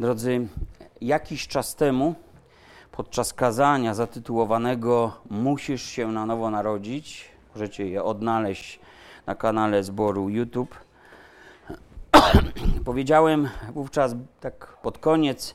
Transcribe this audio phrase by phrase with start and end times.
[0.00, 0.48] Drodzy,
[1.00, 2.14] jakiś czas temu,
[2.92, 8.80] podczas kazania zatytułowanego Musisz się na nowo narodzić, możecie je odnaleźć
[9.26, 10.74] na kanale zboru YouTube,
[12.84, 15.54] powiedziałem wówczas tak pod koniec,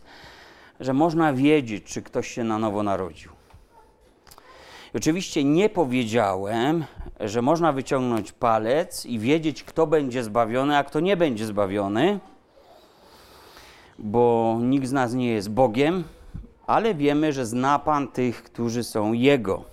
[0.80, 3.32] że można wiedzieć, czy ktoś się na nowo narodził.
[4.94, 6.86] I oczywiście nie powiedziałem,
[7.20, 12.20] że można wyciągnąć palec i wiedzieć, kto będzie zbawiony, a kto nie będzie zbawiony,
[14.00, 16.04] bo nikt z nas nie jest Bogiem,
[16.68, 19.64] ale wiemy, że zna Pan tych, którzy są Jego.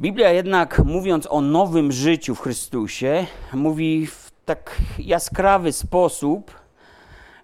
[0.00, 6.50] Biblia jednak, mówiąc o nowym życiu w Chrystusie, mówi w tak jaskrawy sposób,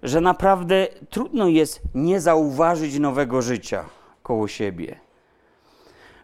[0.03, 3.85] że naprawdę trudno jest nie zauważyć nowego życia
[4.23, 5.01] koło siebie.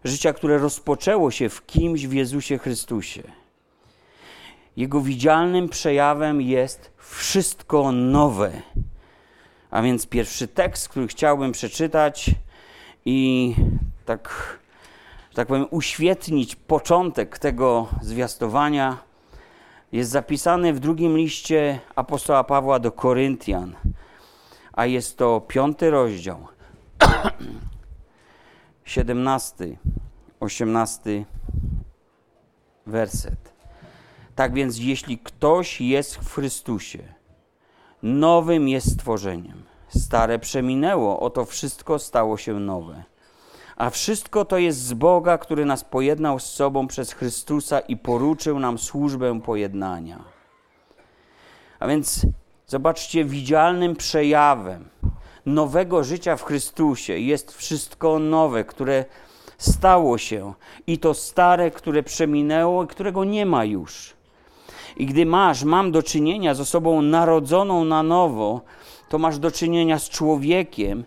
[0.03, 3.23] Życia, które rozpoczęło się w kimś w Jezusie Chrystusie.
[4.79, 8.51] Jego widzialnym przejawem jest wszystko nowe.
[9.71, 12.31] A więc pierwszy tekst, który chciałbym przeczytać
[13.05, 13.55] i
[14.05, 14.59] tak,
[15.33, 18.97] tak powiem, uświetnić początek tego zwiastowania,
[19.91, 23.75] jest zapisany w drugim liście apostoła Pawła do Koryntian,
[24.73, 26.47] a jest to piąty rozdział,
[28.83, 29.77] 17,
[30.39, 31.25] 18
[32.85, 33.48] werset.
[34.39, 36.99] Tak więc, jeśli ktoś jest w Chrystusie,
[38.03, 39.63] nowym jest stworzeniem.
[39.87, 43.03] Stare przeminęło, oto wszystko stało się nowe.
[43.77, 48.59] A wszystko to jest z Boga, który nas pojednał z sobą przez Chrystusa i poruczył
[48.59, 50.23] nam służbę pojednania.
[51.79, 52.25] A więc
[52.67, 54.89] zobaczcie, widzialnym przejawem
[55.45, 59.05] nowego życia w Chrystusie jest wszystko nowe, które
[59.57, 60.53] stało się
[60.87, 64.18] i to stare, które przeminęło którego nie ma już.
[64.97, 68.61] I gdy masz, mam do czynienia z osobą narodzoną na nowo,
[69.09, 71.03] to masz do czynienia z człowiekiem,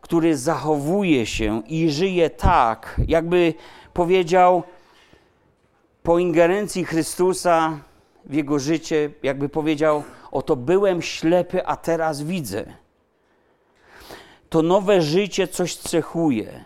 [0.00, 3.54] który zachowuje się i żyje tak, jakby
[3.92, 4.62] powiedział
[6.02, 7.78] po ingerencji Chrystusa
[8.24, 12.64] w jego życie, jakby powiedział: Oto byłem ślepy, a teraz widzę.
[14.50, 16.64] To nowe życie coś cechuje,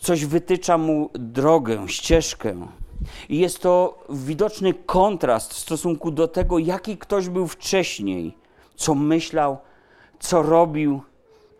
[0.00, 2.66] coś wytycza mu drogę, ścieżkę.
[3.28, 8.36] I jest to widoczny kontrast w stosunku do tego, jaki ktoś był wcześniej,
[8.76, 9.58] co myślał,
[10.18, 11.02] co robił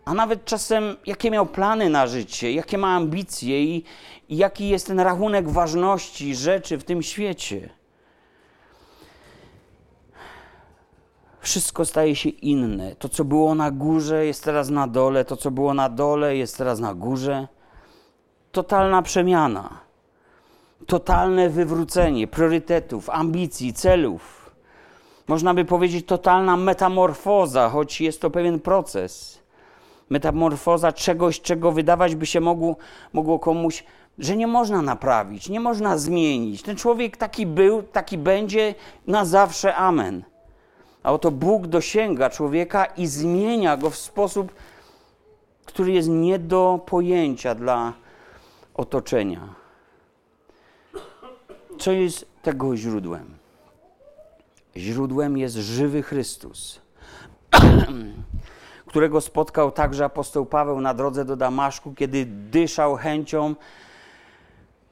[0.05, 3.83] a nawet czasem jakie miał plany na życie, jakie ma ambicje i,
[4.29, 7.69] i jaki jest ten rachunek ważności rzeczy w tym świecie.
[11.39, 12.95] Wszystko staje się inne.
[12.95, 16.57] To, co było na górze, jest teraz na dole, to, co było na dole, jest
[16.57, 17.47] teraz na górze.
[18.51, 19.79] Totalna przemiana,
[20.87, 24.51] totalne wywrócenie priorytetów, ambicji, celów.
[25.27, 29.45] Można by powiedzieć totalna metamorfoza, choć jest to pewien proces
[30.09, 32.75] metamorfoza czegoś, czego wydawać by się mogło,
[33.13, 33.83] mogło komuś,
[34.19, 36.61] że nie można naprawić, nie można zmienić.
[36.61, 38.75] Ten człowiek taki był, taki będzie
[39.07, 39.75] na zawsze.
[39.75, 40.23] Amen.
[41.03, 44.51] A oto Bóg dosięga człowieka i zmienia go w sposób,
[45.65, 47.93] który jest nie do pojęcia dla
[48.73, 49.64] otoczenia.
[51.79, 53.37] Co jest tego źródłem?
[54.77, 56.81] Źródłem jest żywy Chrystus.
[58.95, 63.55] którego spotkał także apostoł Paweł na drodze do Damaszku, kiedy dyszał chęcią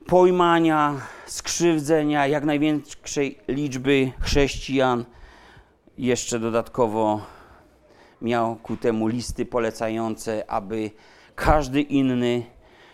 [0.05, 0.95] pojmania,
[1.25, 5.05] skrzywdzenia jak największej liczby chrześcijan.
[5.97, 7.21] Jeszcze dodatkowo
[8.21, 10.91] miał ku temu listy polecające, aby
[11.35, 12.43] każdy inny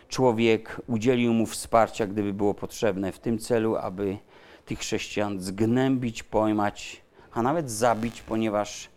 [0.10, 4.18] człowiek udzielił mu wsparcia, gdyby było potrzebne, w tym celu, aby
[4.66, 7.02] tych chrześcijan zgnębić, pojmać,
[7.34, 8.90] a nawet zabić, ponieważ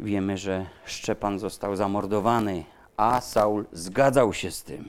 [0.00, 2.64] wiemy, że Szczepan został zamordowany,
[2.96, 4.88] a Saul zgadzał się z tym.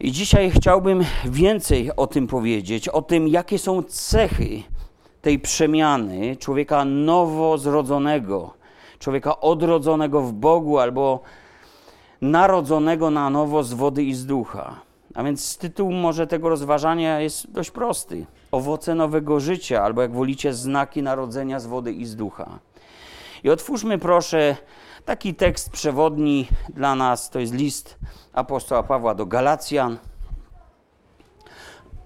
[0.00, 4.62] I dzisiaj chciałbym więcej o tym powiedzieć, o tym, jakie są cechy
[5.22, 8.54] tej przemiany człowieka nowo zrodzonego,
[8.98, 11.22] człowieka odrodzonego w Bogu albo
[12.20, 14.80] narodzonego na nowo z wody i z ducha.
[15.14, 18.26] A więc tytuł może tego rozważania jest dość prosty.
[18.52, 22.58] Owoce nowego życia, albo jak wolicie, znaki narodzenia z wody i z ducha.
[23.44, 24.56] I otwórzmy proszę
[25.04, 27.30] taki tekst przewodni dla nas.
[27.30, 27.98] To jest list
[28.32, 29.98] apostoła Pawła do Galacjan.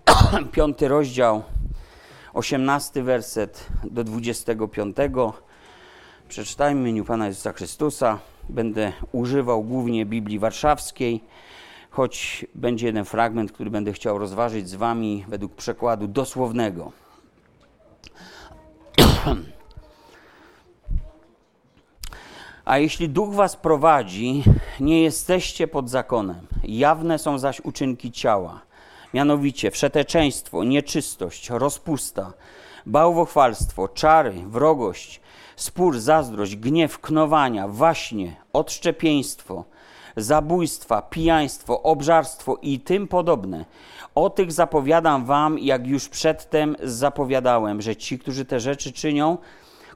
[0.52, 1.42] Piąty rozdział,
[2.34, 5.32] osiemnasty werset do dwudziestego piątego.
[6.28, 8.18] Przeczytajmy w imieniu Pana Jezusa Chrystusa.
[8.48, 11.20] Będę używał głównie Biblii Warszawskiej,
[11.90, 16.92] choć będzie jeden fragment, który będę chciał rozważyć z Wami według przekładu dosłownego.
[22.64, 24.42] A jeśli duch was prowadzi,
[24.80, 26.46] nie jesteście pod zakonem.
[26.64, 28.60] Jawne są zaś uczynki ciała,
[29.14, 32.32] mianowicie wszeteczeństwo, nieczystość, rozpusta,
[32.86, 35.20] bałwochwalstwo, czary, wrogość,
[35.56, 39.64] spór, zazdrość, gniew, knowania, waśnie, odszczepieństwo,
[40.16, 43.64] zabójstwa, pijaństwo, obżarstwo i tym podobne.
[44.14, 49.38] O tych zapowiadam wam, jak już przedtem zapowiadałem, że ci, którzy te rzeczy czynią,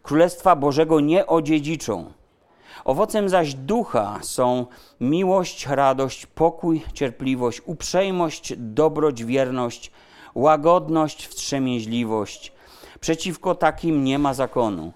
[0.03, 2.13] Królestwa Bożego nie odziedziczą.
[2.85, 4.67] Owocem zaś ducha są
[5.01, 9.91] miłość, radość, pokój, cierpliwość, uprzejmość, dobroć, wierność,
[10.35, 12.53] łagodność, wstrzemięźliwość.
[13.01, 14.93] Przeciwko takim nie ma zakonu.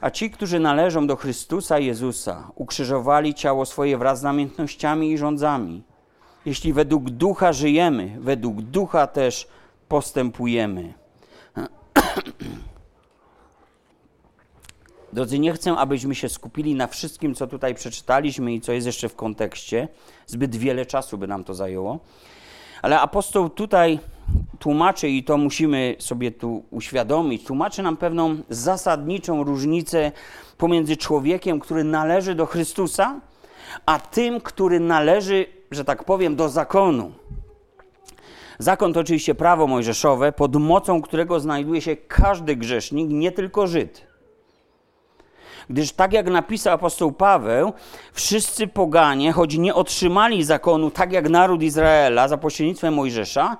[0.00, 5.82] A ci, którzy należą do Chrystusa Jezusa, ukrzyżowali ciało swoje wraz z namiętnościami i rządzami.
[6.46, 9.48] Jeśli według ducha żyjemy, według ducha też
[9.88, 10.94] postępujemy.
[15.12, 19.08] Drodzy, nie chcę, abyśmy się skupili na wszystkim, co tutaj przeczytaliśmy i co jest jeszcze
[19.08, 19.88] w kontekście.
[20.26, 21.98] Zbyt wiele czasu by nam to zajęło.
[22.82, 23.98] Ale apostoł tutaj
[24.58, 30.12] tłumaczy, i to musimy sobie tu uświadomić, tłumaczy nam pewną zasadniczą różnicę
[30.58, 33.20] pomiędzy człowiekiem, który należy do Chrystusa,
[33.86, 37.12] a tym, który należy, że tak powiem, do zakonu.
[38.58, 44.06] Zakon to oczywiście prawo mojżeszowe, pod mocą którego znajduje się każdy grzesznik, nie tylko Żyd.
[45.70, 47.72] Gdyż tak jak napisał apostoł Paweł,
[48.12, 53.56] wszyscy poganie, choć nie otrzymali zakonu tak jak naród Izraela za pośrednictwem Mojżesza,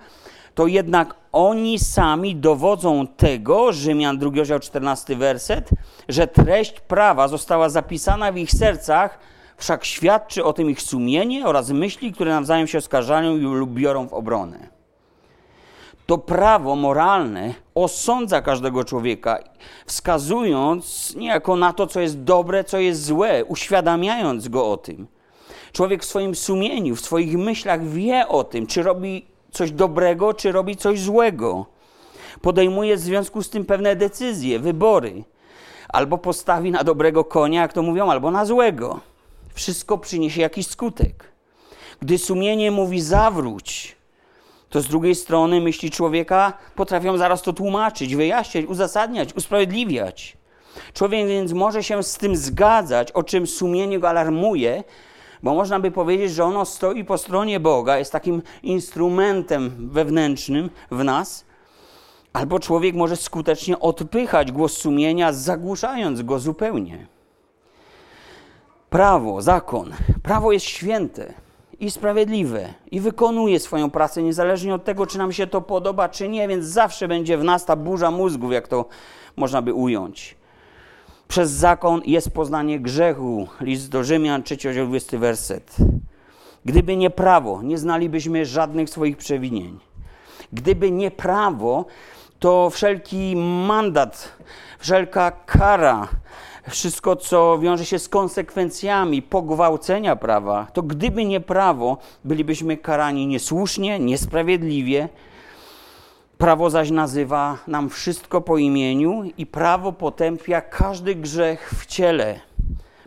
[0.59, 5.71] to jednak oni sami dowodzą tego, Rzymian 2 rozdział 14 werset,
[6.09, 9.19] że treść prawa została zapisana w ich sercach,
[9.57, 14.13] wszak świadczy o tym ich sumienie oraz myśli, które nawzajem się oskarżają lub biorą w
[14.13, 14.69] obronę
[16.07, 19.39] to prawo moralne osądza każdego człowieka,
[19.87, 25.07] wskazując niejako na to, co jest dobre, co jest złe, uświadamiając go o tym.
[25.73, 30.53] Człowiek w swoim sumieniu, w swoich myślach wie o tym, czy robi coś dobrego, czy
[30.53, 31.67] robi coś złego.
[32.43, 35.25] Podejmuje w związku z tym pewne decyzje, wybory.
[35.89, 39.01] Albo postawi na dobrego konia, jak to mówią, albo na złego.
[39.55, 41.33] Wszystko przyniesie jakiś skutek.
[42.01, 43.97] Gdy sumienie mówi zawróć,
[44.69, 50.37] to z drugiej strony myśli człowieka potrafią zaraz to tłumaczyć, wyjaśniać, uzasadniać, usprawiedliwiać.
[50.95, 54.85] Człowiek więc może się z tym zgadzać, o czym sumienie go alarmuje,
[55.43, 61.05] bo można by powiedzieć, że ono stoi po stronie Boga, jest takim instrumentem wewnętrznym w
[61.05, 61.45] nas,
[62.33, 67.07] albo człowiek może skutecznie odpychać głos sumienia, zagłuszając go zupełnie.
[68.91, 69.93] Prawo, zakon.
[70.23, 71.35] Prawo jest święte
[71.81, 76.29] i sprawiedliwe i wykonuje swoją pracę niezależnie od tego, czy nam się to podoba, czy
[76.29, 78.85] nie, więc zawsze będzie w nas ta burza mózgów, jak to
[79.37, 80.38] można by ująć.
[81.29, 83.49] Przez zakon jest poznanie grzechu.
[83.61, 85.77] List do Rzymian, 3 20 werset.
[86.65, 89.79] Gdyby nie prawo, nie znalibyśmy żadnych swoich przewinień.
[90.53, 91.85] Gdyby nie prawo,
[92.39, 93.37] to wszelki
[93.67, 94.33] mandat,
[94.79, 96.09] wszelka kara,
[96.69, 103.99] wszystko, co wiąże się z konsekwencjami pogwałcenia prawa, to gdyby nie prawo, bylibyśmy karani niesłusznie,
[103.99, 105.09] niesprawiedliwie.
[106.39, 112.41] Prawo zaś nazywa nam wszystko po imieniu i prawo potępia każdy grzech w ciele,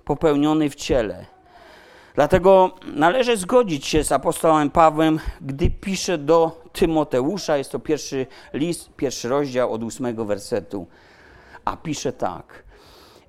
[0.06, 1.26] popełniony w ciele.
[2.16, 8.96] Dlatego należy zgodzić się z apostołem Pawłem, gdy pisze do Tymoteusza, jest to pierwszy list,
[8.96, 10.88] pierwszy rozdział od ósmego wersetu,
[11.66, 12.44] a pisze tak–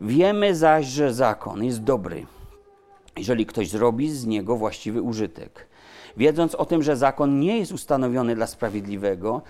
[0.03, 2.27] Wiemy zaś, że zakon jest dobry,
[3.17, 5.67] jeżeli ktoś zrobi z niego właściwy użytek.
[6.17, 9.43] Wiedząc o tym, że zakon nie jest ustanowiony dla sprawiedliwego,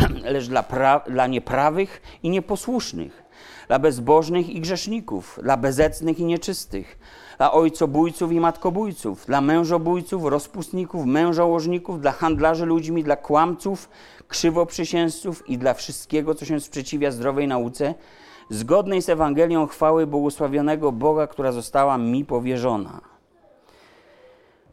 [0.34, 3.22] lecz dla, pra- dla nieprawych i nieposłusznych,
[3.68, 6.98] dla bezbożnych i grzeszników, dla bezecnych i nieczystych,
[7.36, 13.88] dla ojcobójców i matkobójców, dla mężobójców, rozpustników, mężołożników, dla handlarzy ludźmi, dla kłamców,
[14.28, 17.94] krzywoprzysięzców i dla wszystkiego, co się sprzeciwia zdrowej nauce,
[18.50, 23.00] zgodnej z Ewangelią chwały błogosławionego Boga, która została mi powierzona.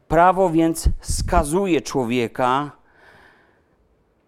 [0.07, 2.71] Prawo więc skazuje człowieka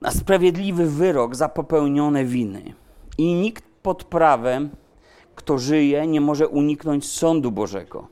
[0.01, 2.73] na sprawiedliwy wyrok za popełnione winy.
[3.17, 4.69] I nikt pod prawem,
[5.35, 8.07] kto żyje, nie może uniknąć sądu Bożego.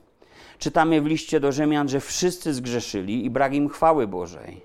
[0.58, 4.60] Czytamy w liście do Rzymian, że wszyscy zgrzeszyli i brak im chwały Bożej,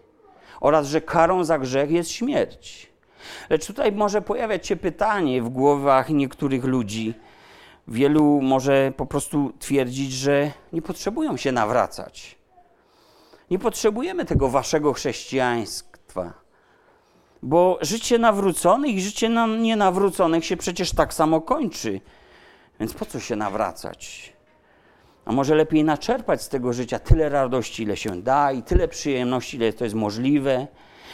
[0.62, 2.92] oraz że karą za grzech jest śmierć.
[3.50, 7.14] Lecz tutaj może pojawiać się pytanie w głowach niektórych ludzi.
[7.88, 12.38] Wielu może po prostu twierdzić, że nie potrzebują się nawracać.
[13.52, 16.45] Nie potrzebujemy tego waszego chrześcijaństwa.
[17.46, 22.02] Bo życie nawróconych i życie nienawróconych się przecież tak samo kończy.
[22.80, 24.34] Więc po co się nawracać?
[25.26, 29.58] A może lepiej naczerpać z tego życia tyle radości, ile się da, i tyle przyjemności,
[29.58, 30.68] ile to jest możliwe,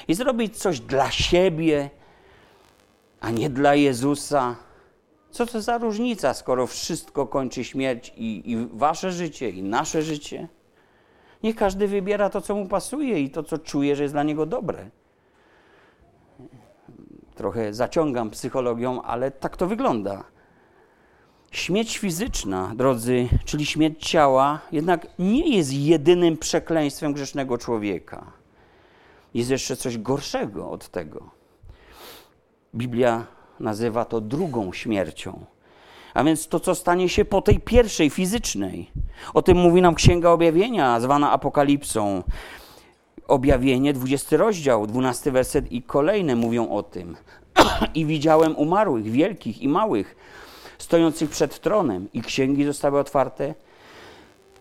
[0.08, 1.90] i zrobić coś dla siebie,
[3.22, 4.56] a nie dla Jezusa.
[5.32, 10.48] Co to za różnica, skoro wszystko kończy śmierć i, i wasze życie, i nasze życie?
[11.44, 14.46] Niech każdy wybiera to, co mu pasuje i to, co czuje, że jest dla niego
[14.46, 14.90] dobre.
[17.42, 20.24] Trochę zaciągam psychologią, ale tak to wygląda.
[21.52, 28.26] Śmierć fizyczna, drodzy, czyli śmierć ciała, jednak nie jest jedynym przekleństwem grzesznego człowieka.
[29.34, 31.30] Jest jeszcze coś gorszego od tego.
[32.76, 33.26] Biblia
[33.60, 35.46] nazywa to drugą śmiercią.
[36.14, 38.92] A więc to, co stanie się po tej pierwszej, fizycznej.
[39.34, 42.24] O tym mówi nam Księga Objawienia, zwana Apokalipsą.
[43.28, 47.16] Objawienie, 20 rozdział, 12 werset i kolejne mówią o tym.
[47.96, 50.16] I widziałem umarłych, wielkich i małych,
[50.78, 53.54] stojących przed tronem, i księgi zostały otwarte.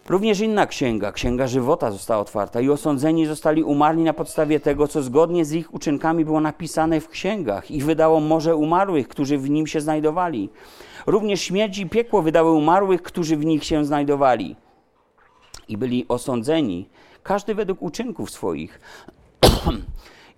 [0.09, 5.02] Również inna księga, księga żywota została otwarta, i osądzeni zostali umarli na podstawie tego, co
[5.02, 9.67] zgodnie z ich uczynkami było napisane w księgach, i wydało morze umarłych, którzy w nim
[9.67, 10.49] się znajdowali.
[11.07, 14.57] Również śmierć i piekło wydały umarłych, którzy w nich się znajdowali.
[15.69, 16.88] I byli osądzeni,
[17.23, 18.81] każdy według uczynków swoich.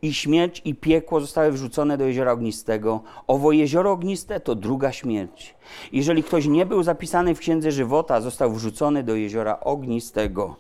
[0.03, 3.03] I śmierć i piekło zostały wrzucone do jeziora ognistego.
[3.27, 5.55] Owo jezioro ogniste to druga śmierć.
[5.93, 10.57] Jeżeli ktoś nie był zapisany w księdze żywota, został wrzucony do jeziora ognistego.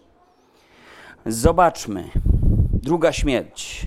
[1.26, 2.08] Zobaczmy.
[2.72, 3.86] Druga śmierć.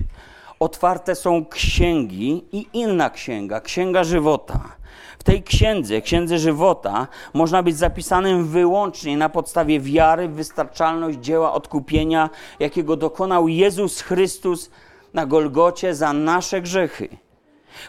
[0.60, 4.76] Otwarte są księgi i inna księga, księga żywota
[5.24, 12.30] tej księdze, księdze żywota, można być zapisanym wyłącznie na podstawie wiary w wystarczalność dzieła odkupienia,
[12.60, 14.70] jakiego dokonał Jezus Chrystus
[15.14, 17.08] na Golgocie za nasze grzechy.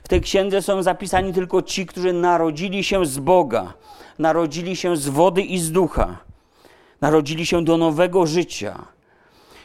[0.04, 3.74] W tej księdze są zapisani tylko ci, którzy narodzili się z Boga,
[4.20, 6.18] narodzili się z wody i z ducha,
[7.02, 8.97] narodzili się do nowego życia.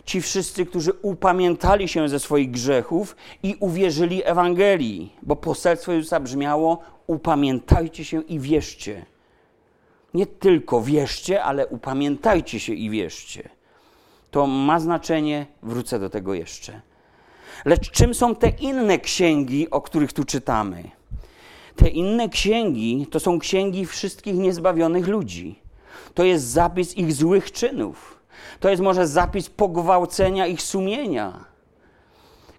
[0.04, 6.78] Ci wszyscy, którzy upamiętali się ze swoich grzechów i uwierzyli Ewangelii, bo poselstwo Jezusa brzmiało:
[7.06, 9.06] upamiętajcie się i wierzcie.
[10.14, 13.48] Nie tylko wierzcie, ale upamiętajcie się i wierzcie.
[14.30, 16.80] To ma znaczenie, wrócę do tego jeszcze.
[17.64, 20.90] Lecz czym są te inne księgi, o których tu czytamy?
[21.76, 25.58] Te inne księgi to są księgi wszystkich niezbawionych ludzi.
[26.14, 28.21] To jest zapis ich złych czynów.
[28.60, 31.44] To jest może zapis pogwałcenia ich sumienia,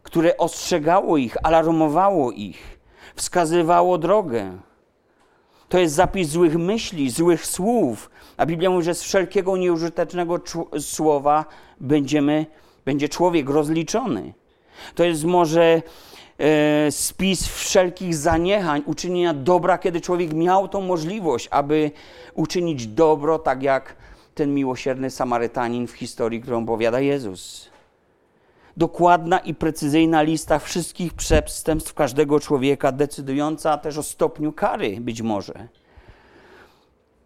[0.04, 2.74] które ostrzegało ich, alarmowało ich
[3.16, 4.58] wskazywało drogę.
[5.70, 8.10] To jest zapis złych myśli, złych słów.
[8.38, 10.40] A Biblia mówi, że z wszelkiego nieużytecznego
[10.80, 11.46] słowa
[11.80, 12.46] będziemy,
[12.86, 14.34] będzie człowiek rozliczony.
[14.96, 15.82] To jest może
[16.38, 21.92] e, spis wszelkich zaniechań, uczynienia dobra, kiedy człowiek miał tą możliwość, aby
[22.34, 23.96] uczynić dobro, tak jak
[24.36, 27.74] ten miłosierny Samarytanin w historii, którą powiada Jezus
[28.78, 35.68] dokładna i precyzyjna lista wszystkich przestępstw każdego człowieka, decydująca też o stopniu kary być może.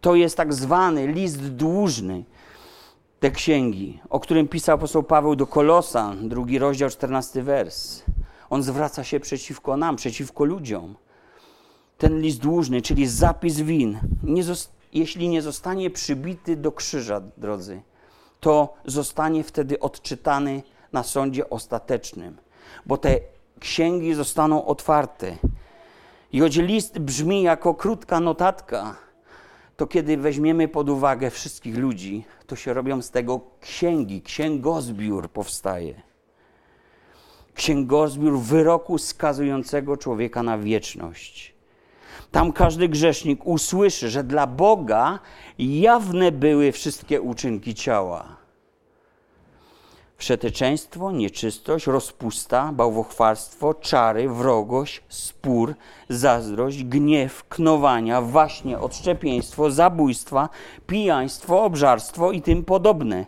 [0.01, 2.23] To jest tak zwany list dłużny
[3.19, 8.03] te księgi, o którym pisał apostoł Paweł do Kolosa, drugi rozdział, czternasty wers.
[8.49, 10.95] On zwraca się przeciwko nam, przeciwko ludziom.
[11.97, 14.43] Ten list dłużny, czyli zapis win, nie
[14.94, 17.82] jeśli nie zostanie przybity do krzyża, drodzy,
[18.39, 20.63] to zostanie wtedy odczytany
[20.94, 22.38] na sądzie ostatecznym,
[22.86, 23.20] bo te
[23.60, 25.36] księgi zostaną otwarte.
[26.32, 28.96] I choć list brzmi jako krótka notatka,
[29.77, 36.01] to kiedy weźmiemy pod uwagę wszystkich ludzi, to się robią z tego księgi, księgozbiór powstaje.
[37.53, 41.56] Księgozbiór wyroku skazującego człowieka na wieczność.
[42.31, 45.19] Tam każdy grzesznik usłyszy, że dla Boga
[45.59, 48.37] jawne były wszystkie uczynki ciała
[50.17, 55.75] Wszeteczeństwo, nieczystość, rozpusta, bałwochwalstwo, czary, wrogość, spór,
[56.09, 60.49] zazdrość, gniew, knowania, właśnie odszczepieństwo, zabójstwa,
[60.87, 63.25] pijaństwo, obżarstwo i tym podobne.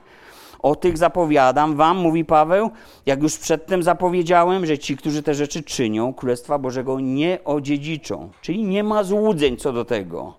[0.60, 2.72] O tych zapowiadam wam, mówi Paweł,
[3.06, 8.30] jak już przedtem zapowiedziałem, że ci, którzy te rzeczy czynią, Królestwa Bożego nie odziedziczą.
[8.42, 10.34] Czyli nie ma złudzeń co do tego.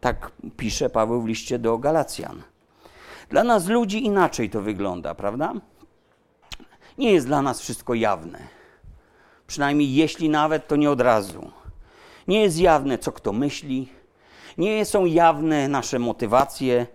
[0.00, 2.42] Tak pisze Paweł w liście do Galacjan.
[3.30, 5.52] Dla nas ludzi inaczej to wygląda, prawda?
[6.98, 8.38] Nie jest dla nas wszystko jawne.
[9.46, 11.50] Przynajmniej jeśli nawet, to nie od razu.
[12.28, 13.88] Nie jest jawne, co kto myśli.
[14.58, 16.86] Nie są jawne nasze motywacje.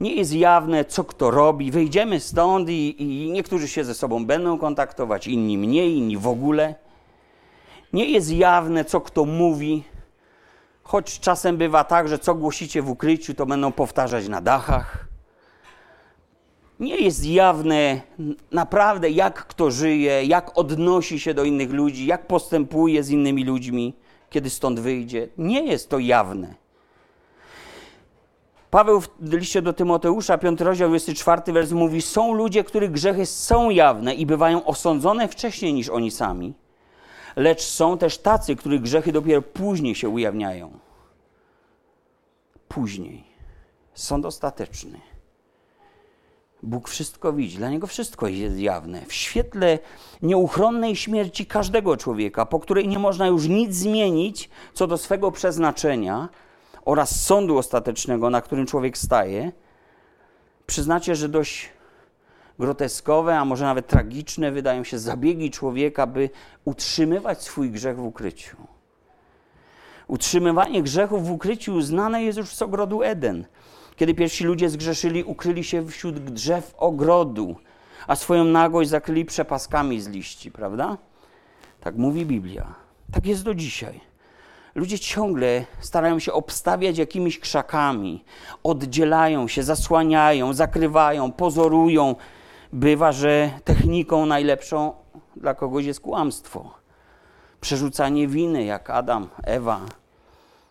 [0.00, 1.70] Nie jest jawne, co kto robi.
[1.70, 6.74] Wyjdziemy stąd i, i niektórzy się ze sobą będą kontaktować, inni mniej, inni w ogóle.
[7.92, 9.84] Nie jest jawne, co kto mówi.
[10.82, 15.08] Choć czasem bywa tak, że co głosicie w ukryciu, to będą powtarzać na dachach.
[16.80, 18.00] Nie jest jawne
[18.52, 23.94] naprawdę, jak kto żyje, jak odnosi się do innych ludzi, jak postępuje z innymi ludźmi,
[24.30, 25.28] kiedy stąd wyjdzie.
[25.38, 26.61] Nie jest to jawne.
[28.72, 33.70] Paweł w liście do Tymoteusza, 5 rozdział, 24 wers mówi: Są ludzie, których grzechy są
[33.70, 36.54] jawne i bywają osądzone wcześniej niż oni sami,
[37.36, 40.70] lecz są też tacy, których grzechy dopiero później się ujawniają.
[42.68, 43.24] Później.
[43.94, 45.00] Sąd ostateczny.
[46.62, 49.06] Bóg wszystko widzi, dla niego wszystko jest jawne.
[49.06, 49.78] W świetle
[50.22, 56.28] nieuchronnej śmierci każdego człowieka, po której nie można już nic zmienić co do swego przeznaczenia,
[56.84, 59.52] oraz sądu ostatecznego, na którym człowiek staje,
[60.66, 61.70] przyznacie, że dość
[62.58, 66.30] groteskowe, a może nawet tragiczne wydają się zabiegi człowieka, by
[66.64, 68.56] utrzymywać swój grzech w ukryciu.
[70.08, 73.44] Utrzymywanie grzechów w ukryciu znane jest już z ogrodu Eden.
[73.96, 77.56] Kiedy pierwsi ludzie zgrzeszyli, ukryli się wśród drzew ogrodu,
[78.06, 80.98] a swoją nagość zakryli przepaskami z liści, prawda?
[81.80, 82.74] Tak mówi Biblia.
[83.12, 84.00] Tak jest do dzisiaj.
[84.74, 88.24] Ludzie ciągle starają się obstawiać jakimiś krzakami,
[88.62, 92.14] oddzielają się, zasłaniają, zakrywają, pozorują.
[92.72, 94.92] Bywa, że techniką najlepszą
[95.36, 96.70] dla kogoś jest kłamstwo,
[97.60, 99.80] przerzucanie winy, jak Adam, Ewa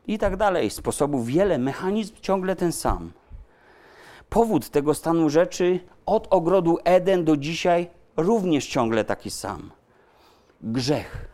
[0.07, 0.69] i tak dalej.
[0.69, 3.11] Sposobów wiele, mechanizm ciągle ten sam.
[4.29, 9.71] Powód tego stanu rzeczy od ogrodu Eden do dzisiaj również ciągle taki sam.
[10.61, 11.30] Grzech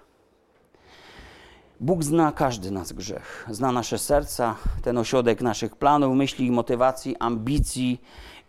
[1.79, 8.01] Bóg zna każdy nasz grzech, zna nasze serca, ten ośrodek naszych planów, myśli, motywacji, ambicji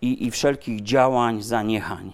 [0.03, 2.13] i, i wszelkich działań, zaniechań.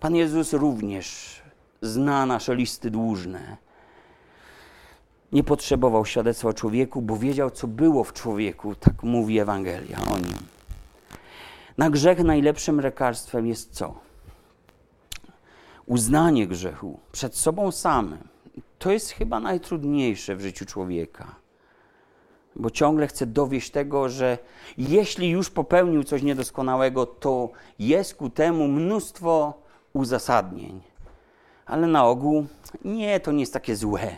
[0.00, 1.40] Pan Jezus również
[1.82, 3.56] zna nasze listy dłużne.
[5.32, 10.38] Nie potrzebował świadectwa człowieku, bo wiedział, co było w człowieku, tak mówi Ewangelia o nim.
[11.78, 13.94] Na grzech najlepszym lekarstwem jest co?
[15.86, 18.31] Uznanie grzechu przed sobą samym
[18.78, 21.34] to jest chyba najtrudniejsze w życiu człowieka.
[22.56, 24.38] Bo ciągle chce dowieść tego, że
[24.78, 29.62] jeśli już popełnił coś niedoskonałego, to jest ku temu mnóstwo
[29.92, 30.80] uzasadnień.
[31.66, 32.46] Ale na ogół
[32.84, 34.14] nie, to nie jest takie złe.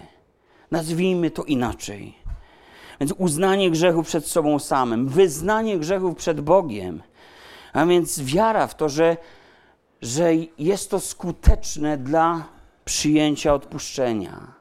[0.71, 2.15] Nazwijmy to inaczej.
[3.01, 7.03] Więc uznanie grzechu przed sobą samym, wyznanie grzechów przed Bogiem,
[7.73, 9.17] a więc wiara w to, że,
[10.03, 12.54] że jest to skuteczne dla
[12.85, 14.53] przyjęcia odpuszczenia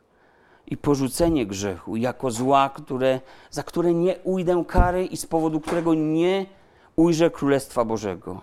[0.67, 3.19] i porzucenie grzechu jako zła, które,
[3.51, 6.45] za które nie ujdę kary i z powodu którego nie
[6.95, 8.41] ujrzę Królestwa Bożego.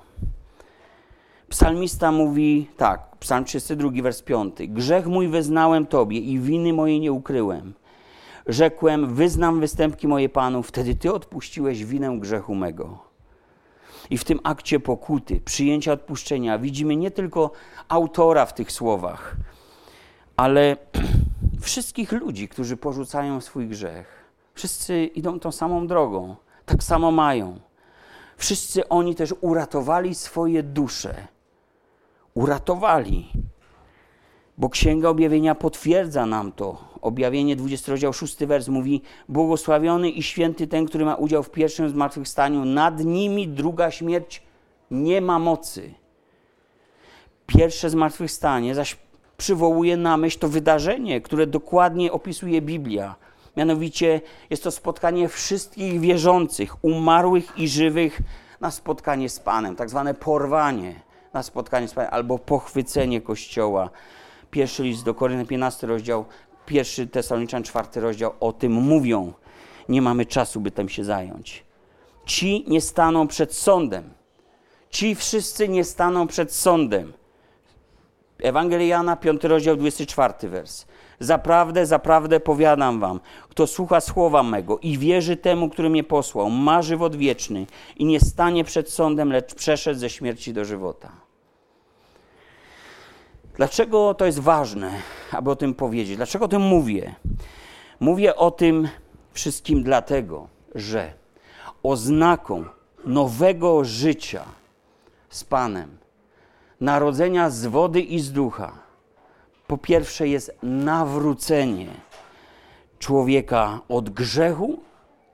[1.48, 4.54] Psalmista mówi tak, psalm 32, wers 5.
[4.68, 7.74] Grzech mój wyznałem Tobie i winy moje nie ukryłem.
[8.46, 12.98] Rzekłem, wyznam występki moje Panu, wtedy Ty odpuściłeś winę grzechu mego.
[14.10, 17.50] I w tym akcie pokuty, przyjęcia odpuszczenia widzimy nie tylko
[17.88, 19.36] autora w tych słowach,
[20.40, 20.76] ale
[21.60, 24.24] wszystkich ludzi, którzy porzucają swój grzech.
[24.54, 27.60] Wszyscy idą tą samą drogą, tak samo mają.
[28.36, 31.26] Wszyscy oni też uratowali swoje dusze.
[32.34, 33.28] Uratowali.
[34.58, 36.84] Bo Księga Objawienia potwierdza nam to.
[37.00, 41.90] Objawienie 20 rozdział 6 wers mówi Błogosławiony i święty ten, który ma udział w pierwszym
[41.90, 42.64] zmartwychwstaniu.
[42.64, 44.42] Nad nimi druga śmierć
[44.90, 45.94] nie ma mocy.
[47.46, 48.96] Pierwsze zmartwychwstanie zaś
[49.40, 53.16] przywołuje na myśl to wydarzenie, które dokładnie opisuje Biblia.
[53.56, 58.20] Mianowicie jest to spotkanie wszystkich wierzących, umarłych i żywych
[58.60, 60.94] na spotkanie z Panem, tak zwane porwanie
[61.32, 63.90] na spotkanie z Panem, albo pochwycenie Kościoła.
[64.50, 66.24] Pierwszy list do Korynth, 15 rozdział,
[66.66, 69.32] pierwszy Tesaloniczan, czwarty rozdział o tym mówią.
[69.88, 71.64] Nie mamy czasu, by tym się zająć.
[72.26, 74.04] Ci nie staną przed sądem.
[74.90, 77.12] Ci wszyscy nie staną przed sądem.
[78.42, 80.86] Ewangelia Jana, 5 rozdział, 24 wers.
[81.20, 86.82] Zaprawdę, zaprawdę powiadam wam, kto słucha słowa mego i wierzy temu, który mnie posłał, ma
[86.82, 91.12] żywot wieczny i nie stanie przed sądem, lecz przeszedł ze śmierci do żywota.
[93.54, 94.92] Dlaczego to jest ważne,
[95.32, 96.16] aby o tym powiedzieć?
[96.16, 97.14] Dlaczego o tym mówię?
[98.00, 98.88] Mówię o tym
[99.32, 101.12] wszystkim dlatego, że
[101.82, 102.64] oznaką
[103.04, 104.44] nowego życia
[105.28, 105.99] z Panem
[106.80, 108.72] narodzenia z wody i z ducha,
[109.66, 111.86] po pierwsze jest nawrócenie
[112.98, 114.80] człowieka od grzechu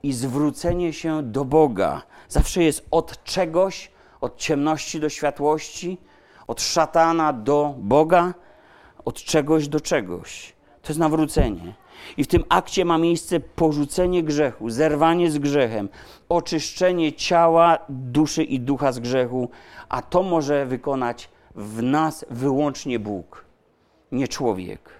[0.03, 2.01] i zwrócenie się do Boga.
[2.29, 5.97] Zawsze jest od czegoś, od ciemności do światłości,
[6.47, 8.33] od szatana do Boga,
[9.05, 10.53] od czegoś do czegoś.
[10.81, 11.73] To jest nawrócenie.
[12.17, 15.89] I w tym akcie ma miejsce porzucenie grzechu, zerwanie z grzechem,
[16.29, 19.49] oczyszczenie ciała, duszy i ducha z grzechu,
[19.89, 23.45] a to może wykonać w nas wyłącznie Bóg,
[24.11, 24.97] nie człowiek.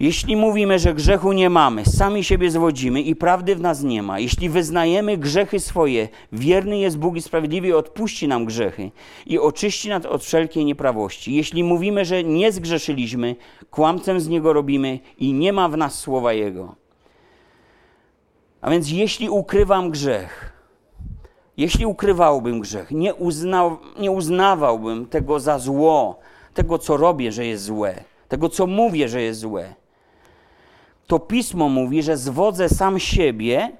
[0.00, 4.18] Jeśli mówimy, że grzechu nie mamy, sami siebie zwodzimy i prawdy w nas nie ma,
[4.18, 8.90] jeśli wyznajemy grzechy swoje, wierny jest Bóg i sprawiedliwie odpuści nam grzechy
[9.26, 11.34] i oczyści nas od wszelkiej nieprawości.
[11.34, 13.36] Jeśli mówimy, że nie zgrzeszyliśmy,
[13.70, 16.74] kłamcem z Niego robimy i nie ma w nas słowa Jego.
[18.60, 20.55] A więc jeśli ukrywam grzech,
[21.56, 26.18] jeśli ukrywałbym grzech, nie, uznał, nie uznawałbym tego za zło,
[26.54, 29.74] tego co robię, że jest złe, tego co mówię, że jest złe,
[31.06, 33.72] to pismo mówi, że zwodzę sam siebie,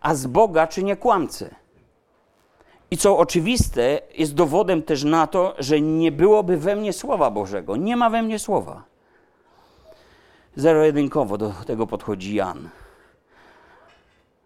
[0.00, 1.54] a z Boga czynię kłamcę.
[2.90, 7.76] I co oczywiste, jest dowodem też na to, że nie byłoby we mnie słowa Bożego.
[7.76, 8.82] Nie ma we mnie słowa.
[10.56, 12.68] Zero-jedynkowo do tego podchodzi Jan.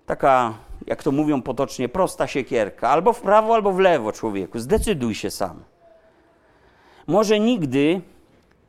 [0.06, 0.54] Taka,
[0.86, 2.88] jak to mówią potocznie, prosta siekierka.
[2.88, 4.58] Albo w prawo, albo w lewo, człowieku.
[4.58, 5.62] Zdecyduj się sam.
[7.06, 8.00] Może nigdy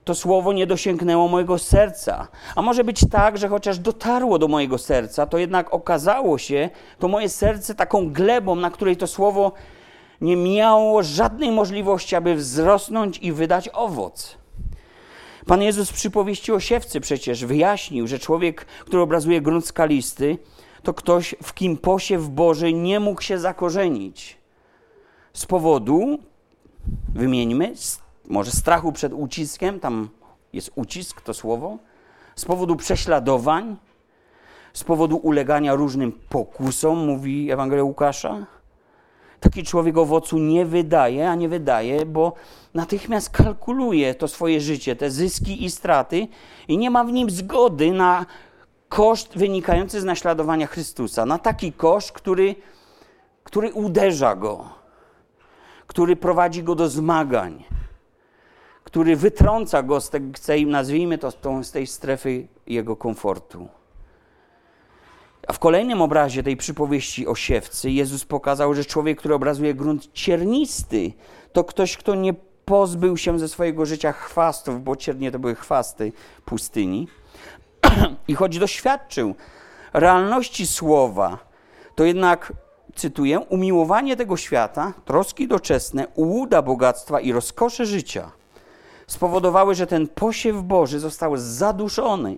[0.04, 2.28] to słowo nie dosięgnęło mojego serca.
[2.56, 6.70] A może być tak, że chociaż dotarło do mojego serca, to jednak okazało się
[7.00, 9.52] to moje serce taką glebą, na której to słowo
[10.22, 14.38] nie miało żadnej możliwości, aby wzrosnąć i wydać owoc.
[15.46, 20.38] Pan Jezus w przypowieści o siewcy przecież wyjaśnił, że człowiek, który obrazuje grunt skalisty,
[20.84, 24.38] to ktoś, w kim posiew Boży nie mógł się zakorzenić.
[25.34, 26.20] Z powodu,
[27.14, 27.74] wymieńmy,
[28.30, 30.10] może strachu przed uciskiem, tam
[30.54, 31.78] jest ucisk to słowo,
[32.36, 33.78] z powodu prześladowań,
[34.74, 38.46] z powodu ulegania różnym pokusom, mówi Ewangelia Łukasza.
[39.40, 42.34] Taki człowiek owocu nie wydaje, a nie wydaje, bo
[42.74, 46.28] natychmiast kalkuluje to swoje życie, te zyski i straty
[46.68, 48.26] i nie ma w nim zgody na
[48.92, 52.56] koszt wynikający z naśladowania Chrystusa, na taki koszt, który,
[53.44, 54.70] który uderza go,
[55.88, 57.64] który prowadzi go do zmagań
[58.84, 60.10] który wytrąca go z
[60.46, 61.32] tej, nazwijmy to,
[61.64, 63.68] z tej strefy jego komfortu.
[65.48, 70.14] A w kolejnym obrazie tej przypowieści o siewcy Jezus pokazał, że człowiek, który obrazuje grunt
[70.14, 71.14] ciernisty,
[71.54, 72.34] to ktoś, kto nie
[72.66, 76.14] pozbył się ze swojego życia chwastów, bo ciernie to były chwasty
[76.46, 77.08] pustyni,
[78.28, 79.36] i choć doświadczył
[79.94, 81.38] realności słowa,
[81.96, 82.54] to jednak,
[82.96, 88.32] cytuję, umiłowanie tego świata, troski doczesne, ułuda bogactwa i rozkosze życia–
[89.12, 92.38] spowodowały, że ten posiew Boży został zaduszony.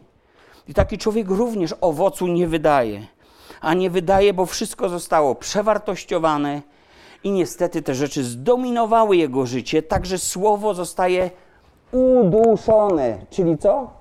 [0.68, 3.08] I taki człowiek również owocu nie wydaje.
[3.62, 6.62] A nie wydaje, bo wszystko zostało przewartościowane
[7.24, 11.32] i niestety te rzeczy zdominowały jego życie, także słowo zostaje
[11.92, 13.26] uduszone.
[13.30, 13.92] Czyli co?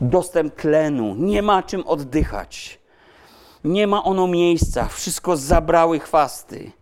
[0.00, 1.14] Dostęp tlenu.
[1.14, 2.78] Nie ma czym oddychać.
[3.64, 4.88] Nie ma ono miejsca.
[4.88, 6.72] Wszystko zabrały chwasty.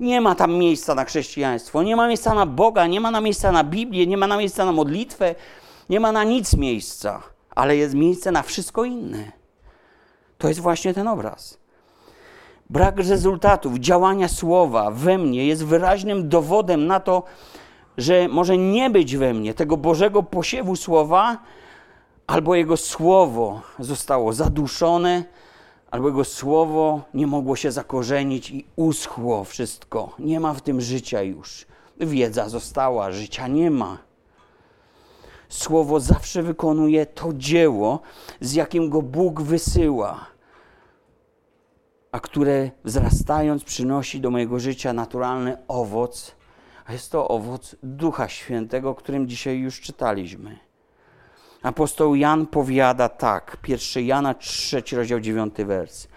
[0.00, 3.52] Nie ma tam miejsca na chrześcijaństwo, nie ma miejsca na Boga, nie ma na miejsca
[3.52, 5.34] na Biblię, nie ma na miejsca na modlitwę,
[5.90, 7.22] nie ma na nic miejsca,
[7.54, 9.32] ale jest miejsce na wszystko inne.
[10.38, 11.58] To jest właśnie ten obraz.
[12.70, 17.22] Brak rezultatów, działania słowa we mnie jest wyraźnym dowodem na to,
[17.98, 21.38] że może nie być we mnie tego Bożego posiewu słowa,
[22.26, 25.24] albo jego słowo zostało zaduszone,
[25.90, 30.14] albo jego słowo nie mogło się zakorzenić i uschło wszystko.
[30.18, 31.66] Nie ma w tym życia już.
[32.00, 33.98] Wiedza została, życia nie ma.
[35.48, 38.00] Słowo zawsze wykonuje to dzieło,
[38.40, 40.26] z jakim go Bóg wysyła,
[42.12, 46.36] a które wzrastając przynosi do mojego życia naturalny owoc,
[46.86, 50.63] a jest to owoc Ducha Świętego, o którym dzisiaj już czytaliśmy.
[51.64, 56.08] Apostoł Jan powiada tak, 1 Jana 3, rozdział 9 wers.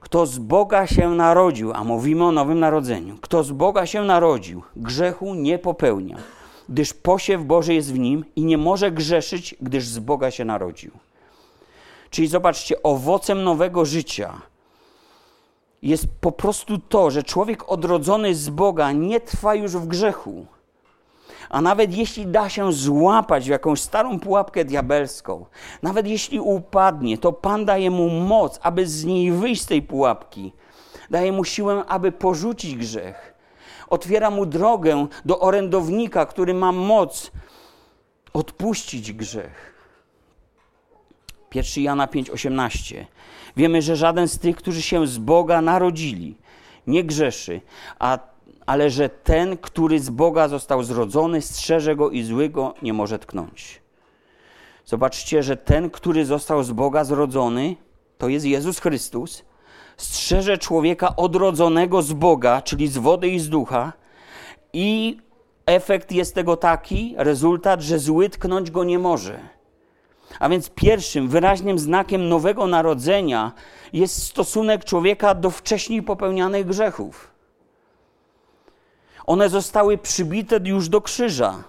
[0.00, 4.62] Kto z Boga się narodził, a mówimy o nowym narodzeniu, kto z Boga się narodził,
[4.76, 6.16] grzechu nie popełnia,
[6.68, 10.90] gdyż posiew Boży jest w nim i nie może grzeszyć, gdyż z Boga się narodził.
[12.10, 14.32] Czyli zobaczcie, owocem nowego życia
[15.82, 20.46] jest po prostu to, że człowiek odrodzony z Boga nie trwa już w grzechu
[21.50, 25.46] a nawet jeśli da się złapać w jakąś starą pułapkę diabelską,
[25.82, 30.52] nawet jeśli upadnie, to Pan daje mu moc, aby z niej wyjść z tej pułapki.
[31.10, 33.34] Daje mu siłę, aby porzucić grzech.
[33.88, 37.30] Otwiera mu drogę do orędownika, który ma moc
[38.32, 39.72] odpuścić grzech.
[41.54, 43.04] 1 Jana 5:18.
[43.56, 46.36] Wiemy, że żaden z tych, którzy się z Boga narodzili,
[46.86, 47.60] nie grzeszy,
[47.98, 48.18] a
[48.66, 53.82] ale że ten, który z Boga został zrodzony, strzeże go i złego nie może tknąć.
[54.84, 57.76] Zobaczcie, że ten, który został z Boga zrodzony,
[58.18, 59.44] to jest Jezus Chrystus,
[59.96, 63.92] strzeże człowieka odrodzonego z Boga, czyli z wody i z ducha,
[64.72, 65.18] i
[65.66, 69.40] efekt jest tego taki, rezultat, że zły tknąć go nie może.
[70.38, 73.52] A więc pierwszym wyraźnym znakiem nowego narodzenia
[73.92, 77.31] jest stosunek człowieka do wcześniej popełnianych grzechów.
[79.26, 81.64] One zostały przybite już do krzyża.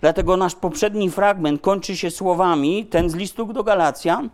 [0.00, 4.30] Dlatego nasz poprzedni fragment kończy się słowami, ten z listu do Galacjan,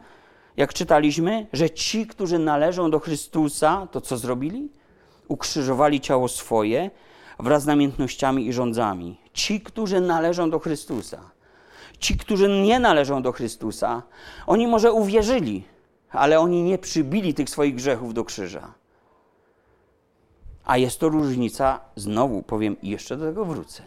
[0.57, 4.69] jak czytaliśmy, że ci, którzy należą do Chrystusa, to co zrobili?
[5.29, 6.91] Ukrzyżowali ciało swoje
[7.39, 9.21] wraz z namiętnościami i rządzami.
[9.33, 11.21] Ci, którzy należą do Chrystusa.
[11.99, 14.03] Ci, którzy nie należą do Chrystusa,
[14.47, 15.65] oni może uwierzyli,
[16.11, 18.75] ale oni nie przybili tych swoich grzechów do krzyża.
[20.65, 23.83] A jest to różnica, znowu powiem i jeszcze do tego wrócę.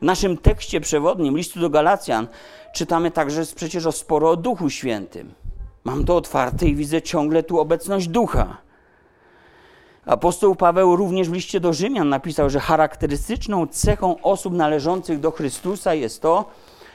[0.00, 2.26] W naszym tekście przewodnim, listu do Galacjan,
[2.74, 5.34] czytamy także przecież o sporo o Duchu Świętym.
[5.84, 8.56] Mam to otwarte i widzę ciągle tu obecność Ducha.
[10.06, 15.94] Apostoł Paweł również w liście do Rzymian napisał, że charakterystyczną cechą osób należących do Chrystusa
[15.94, 16.44] jest to,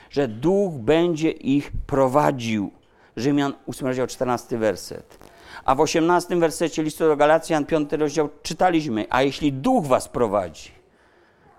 [0.09, 2.71] że Duch będzie ich prowadził.
[3.17, 5.17] Rzymian 8 rozdział 14 werset.
[5.65, 10.71] A w 18 wersecie listu do Galacjan 5 rozdział czytaliśmy, a jeśli Duch was prowadzi,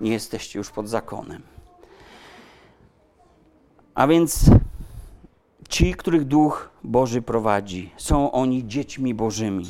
[0.00, 1.42] nie jesteście już pod zakonem.
[3.94, 4.50] A więc
[5.68, 9.66] ci, których Duch Boży prowadzi, są oni dziećmi Bożymi,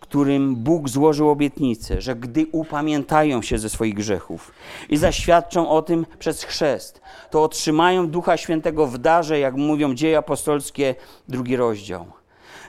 [0.00, 4.52] którym Bóg złożył obietnicę, że gdy upamiętają się ze swoich grzechów
[4.88, 10.18] i zaświadczą o tym przez chrzest, to otrzymają Ducha Świętego w darze, jak mówią dzieje
[10.18, 10.94] apostolskie,
[11.28, 12.21] drugi rozdział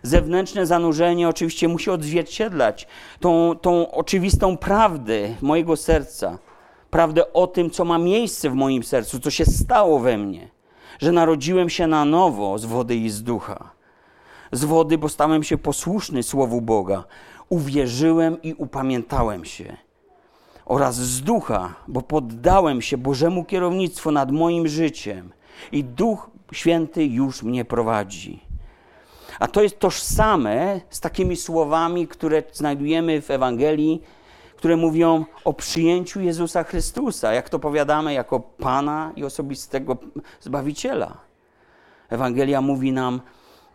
[0.03, 2.87] zewnętrzne zanurzenie oczywiście musi odzwierciedlać
[3.19, 6.37] tą, tą oczywistą prawdę mojego serca,
[6.89, 10.47] prawdę o tym, co ma miejsce w moim sercu, co się stało we mnie,
[10.99, 13.69] że narodziłem się na nowo z wody i z ducha.
[14.51, 17.03] Z wody, bo stałem się posłuszny Słowu Boga,
[17.49, 19.77] uwierzyłem i upamiętałem się.
[20.65, 25.31] Oraz z ducha, bo poddałem się Bożemu kierownictwu nad moim życiem
[25.71, 28.39] i Duch Święty już mnie prowadzi.
[29.39, 34.01] A to jest tożsame z takimi słowami, które znajdujemy w Ewangelii,
[34.57, 39.97] które mówią o przyjęciu Jezusa Chrystusa, jak to powiadamy, jako Pana i osobistego
[40.39, 41.17] Zbawiciela.
[42.09, 43.21] Ewangelia mówi nam,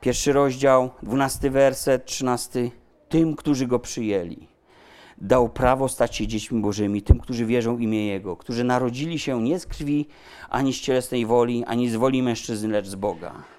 [0.00, 2.70] pierwszy rozdział, dwunasty werset, trzynasty,
[3.08, 4.48] tym, którzy Go przyjęli.
[5.18, 9.42] Dał prawo stać się dziećmi Bożymi, tym, którzy wierzą w imię Jego, którzy narodzili się
[9.42, 10.06] nie z krwi,
[10.50, 13.57] ani z cielesnej woli, ani z woli mężczyzny, lecz z Boga.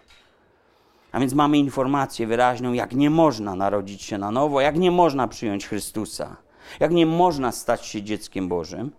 [1.12, 5.28] A więc mamy informację wyraźną, jak nie można narodzić się na nowo, jak nie można
[5.28, 6.36] przyjąć Chrystusa,
[6.80, 8.92] jak nie można stać się dzieckiem Bożym.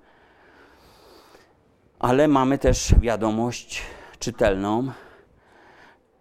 [1.99, 3.83] Ale mamy też wiadomość
[4.19, 4.93] czytelną,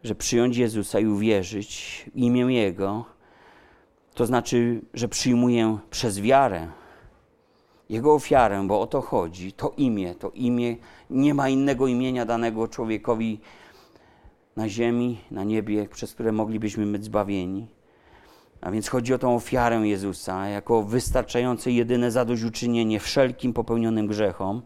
[0.03, 3.05] że przyjąć Jezusa i uwierzyć w imię Jego,
[4.13, 6.67] to znaczy, że przyjmuję przez wiarę
[7.89, 10.75] Jego ofiarę, bo o to chodzi, to imię, to imię,
[11.09, 13.39] nie ma innego imienia danego człowiekowi
[14.59, 17.67] na ziemi, na niebie, przez które moglibyśmy być zbawieni.
[18.61, 24.61] A więc chodzi o tą ofiarę Jezusa jako wystarczające jedyne zadośćuczynienie wszelkim popełnionym grzechom.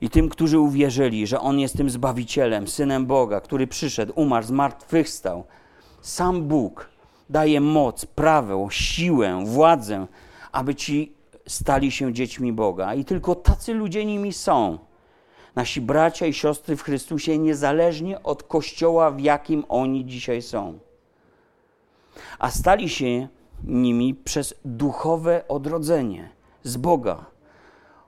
[0.00, 5.44] I tym, którzy uwierzyli, że On jest tym Zbawicielem, Synem Boga, który przyszedł, umarł, zmartwychwstał.
[6.00, 6.90] Sam Bóg
[7.30, 10.06] daje moc, prawo, siłę, władzę,
[10.52, 11.12] aby ci
[11.46, 12.94] stali się dziećmi Boga.
[12.94, 14.78] I tylko tacy ludzie nimi są
[15.56, 20.78] nasi bracia i siostry w Chrystusie, niezależnie od kościoła, w jakim oni dzisiaj są.
[22.38, 23.28] A stali się
[23.64, 26.28] nimi przez duchowe odrodzenie
[26.62, 27.24] z Boga,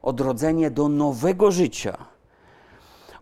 [0.02, 1.96] odrodzenie do nowego życia.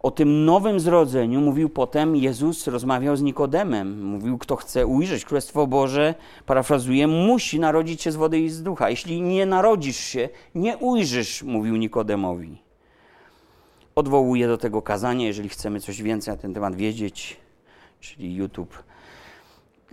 [0.02, 4.04] O tym nowym zrodzeniu mówił potem Jezus, rozmawiał z Nikodemem.
[4.04, 6.14] Mówił, kto chce ujrzeć Królestwo Boże,
[6.46, 8.90] parafrazuję, musi narodzić się z wody i z ducha.
[8.90, 12.69] Jeśli nie narodzisz się, nie ujrzysz, mówił Nikodemowi
[13.94, 17.36] odwołuję do tego kazania, jeżeli chcemy coś więcej na ten temat wiedzieć,
[18.00, 18.82] czyli YouTube,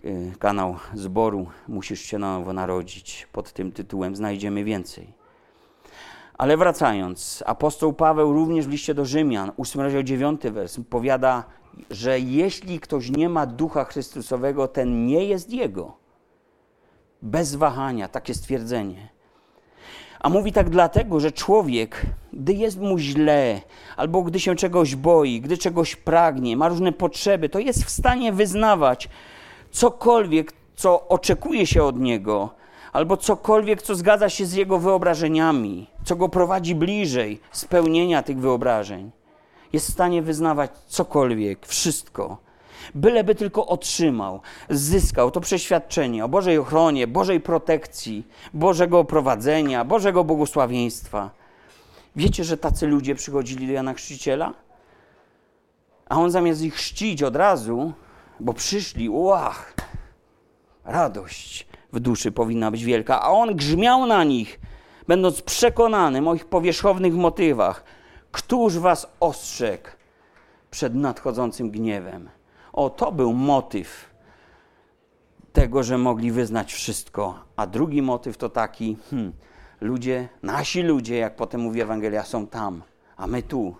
[0.05, 3.27] y, kanał zboru Musisz się na nowo narodzić.
[3.31, 5.13] Pod tym tytułem znajdziemy więcej.
[6.37, 11.43] Ale wracając, apostoł Paweł również w liście do Rzymian, 8 rozdział 9 wers, powiada,
[11.89, 15.97] że jeśli ktoś nie ma ducha Chrystusowego, ten nie jest jego.
[17.21, 19.16] Bez wahania, takie stwierdzenie.
[20.19, 23.61] A mówi tak dlatego, że człowiek, gdy jest mu źle,
[23.97, 28.31] albo gdy się czegoś boi, gdy czegoś pragnie, ma różne potrzeby, to jest w stanie
[28.31, 29.09] wyznawać
[29.71, 32.49] cokolwiek, co oczekuje się od niego,
[32.93, 39.11] albo cokolwiek, co zgadza się z jego wyobrażeniami, co go prowadzi bliżej spełnienia tych wyobrażeń.
[39.73, 42.46] jest w stanie wyznawać cokolwiek, wszystko.
[42.95, 51.29] Byleby tylko otrzymał, zyskał to przeświadczenie o Bożej ochronie, Bożej protekcji, Bożego prowadzenia, Bożego błogosławieństwa.
[52.15, 54.53] Wiecie, że tacy ludzie przychodzili do Jana Chrzciciela?
[56.09, 57.93] A on zamiast ich chrzcić od razu,
[58.39, 59.73] bo przyszli, łach,
[60.85, 64.59] radość w duszy powinna być wielka, a on grzmiał na nich,
[65.07, 67.83] będąc przekonanym o ich powierzchownych motywach.
[68.31, 69.87] Któż was ostrzegł
[70.71, 72.29] przed nadchodzącym gniewem?
[72.77, 74.09] O, to był motyw
[75.53, 77.39] tego, że mogli wyznać wszystko.
[77.55, 79.33] A drugi motyw to taki, hmm,
[79.81, 82.83] ludzie, nasi ludzie, jak potem mówi Ewangelia, są tam,
[83.15, 83.75] a my tu.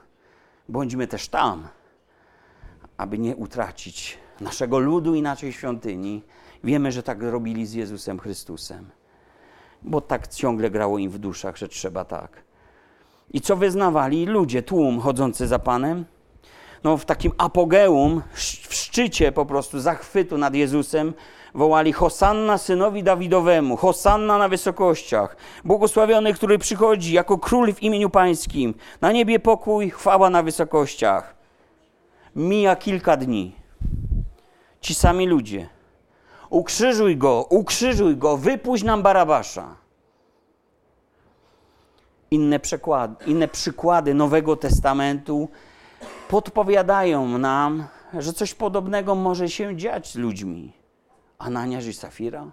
[0.70, 1.68] Bądźmy też tam,
[2.98, 6.24] aby nie utracić naszego ludu i naszej świątyni.
[6.64, 8.90] Wiemy, że tak robili z Jezusem Chrystusem,
[9.82, 12.44] bo tak ciągle grało im w duszach, że trzeba tak.
[13.34, 16.06] I co wyznawali ludzie, tłum chodzący za Panem?
[16.84, 21.14] No, w takim apogeum, w szczycie po prostu zachwytu nad Jezusem,
[21.54, 28.74] wołali Hosanna synowi Dawidowemu, Hosanna na wysokościach, błogosławiony, który przychodzi jako król w imieniu pańskim,
[29.02, 31.36] na niebie pokój, chwała na wysokościach.
[32.36, 33.56] Mija kilka dni.
[34.82, 35.70] Ci sami ludzie.
[36.50, 39.76] Ukrzyżuj go, ukrzyżuj go, wypuść nam Barabasza.
[42.32, 45.50] Inne, przykłady, inne przykłady Nowego Testamentu
[46.28, 50.74] podpowiadają nam, że coś podobnego może się dziać z ludźmi.
[51.38, 52.52] Ananiasz i Safira?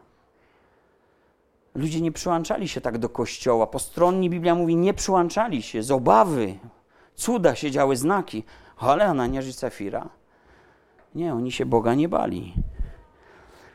[1.75, 3.67] Ludzie nie przyłączali się tak do kościoła.
[3.67, 6.59] Postronni Biblia mówi, nie przyłączali się z obawy.
[7.15, 8.45] Cuda się działy, znaki.
[8.79, 10.09] Ale Ananiasz i Safira?
[11.15, 12.55] Nie, oni się Boga nie bali.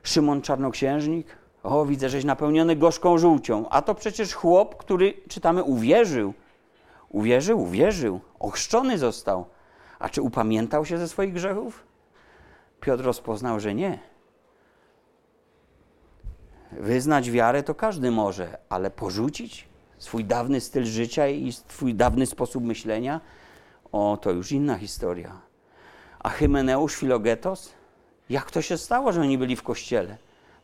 [0.04, 1.28] Szymon Czarnoksiężnik?
[1.64, 3.70] O, widzę, żeś napełniony gorzką żółcią.
[3.70, 6.34] A to przecież chłop, który, czytamy, uwierzył.
[7.10, 8.20] Uwierzył, uwierzył.
[8.40, 9.46] Ochrzczony został.
[10.00, 11.84] A czy upamiętał się ze swoich grzechów?
[12.82, 14.00] Piotr rozpoznał, że nie.
[16.72, 22.64] Wyznać wiarę to każdy może, ale porzucić swój dawny styl życia i swój dawny sposób
[22.64, 23.22] myślenia,
[23.92, 25.42] o, to już inna historia.
[26.20, 27.74] A Hymeneusz, Filogetos?
[28.30, 30.18] Jak to się stało, że oni byli w kościele?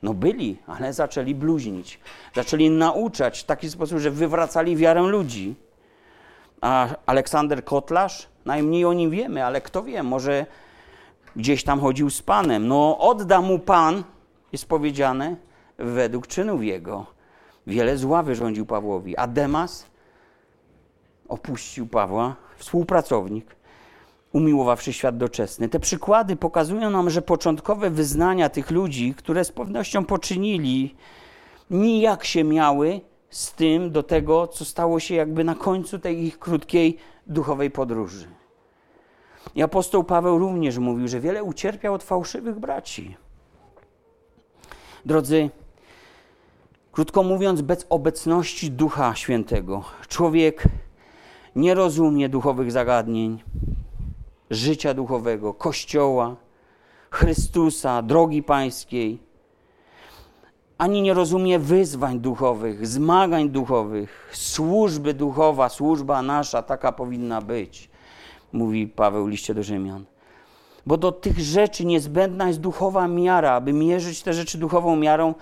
[0.04, 2.00] No byli, ale zaczęli bluźnić.
[2.36, 5.56] Zaczęli nauczać w taki sposób, że wywracali wiarę ludzi.
[6.62, 8.28] A Aleksander Kotlarz?
[8.46, 10.46] Najmniej o nim wiemy, ale kto wie, może
[11.36, 12.68] gdzieś tam chodził z Panem.
[12.68, 14.04] No odda mu Pan,
[14.52, 15.36] jest powiedziane,
[15.78, 17.06] według czynów jego.
[17.68, 19.18] Wiele zła wyrządził Pawłowi.
[19.18, 19.86] A Demas
[21.28, 23.56] opuścił Pawła, współpracownik,
[24.32, 25.70] umiłowawszy świat doczesny.
[25.70, 30.96] Te przykłady pokazują nam, że początkowe wyznania tych ludzi, które z pewnością poczynili,
[31.70, 36.40] nijak się miały z tym do tego, co stało się jakby na końcu tej ich
[36.40, 38.28] krótkiej duchowej podróży.
[39.56, 43.18] I apostoł Paweł również mówił, że wiele ucierpiał od fałszywych braci.
[45.06, 45.50] Drodzy,
[46.92, 50.64] krótko mówiąc, bez obecności Ducha Świętego, człowiek
[51.56, 53.44] nie rozumie duchowych zagadnień,
[54.50, 56.36] życia duchowego, Kościoła,
[57.12, 59.25] Chrystusa, drogi Pańskiej,
[60.78, 67.90] ani nie rozumie wyzwań duchowych, zmagań duchowych, służby duchowa, służba nasza taka powinna być,
[68.54, 70.06] mówi Paweł liście do Rzymian.
[70.86, 73.52] Bo do tych rzeczy niezbędna jest duchowa miara.
[73.52, 75.34] Aby mierzyć te rzeczy duchową miarą,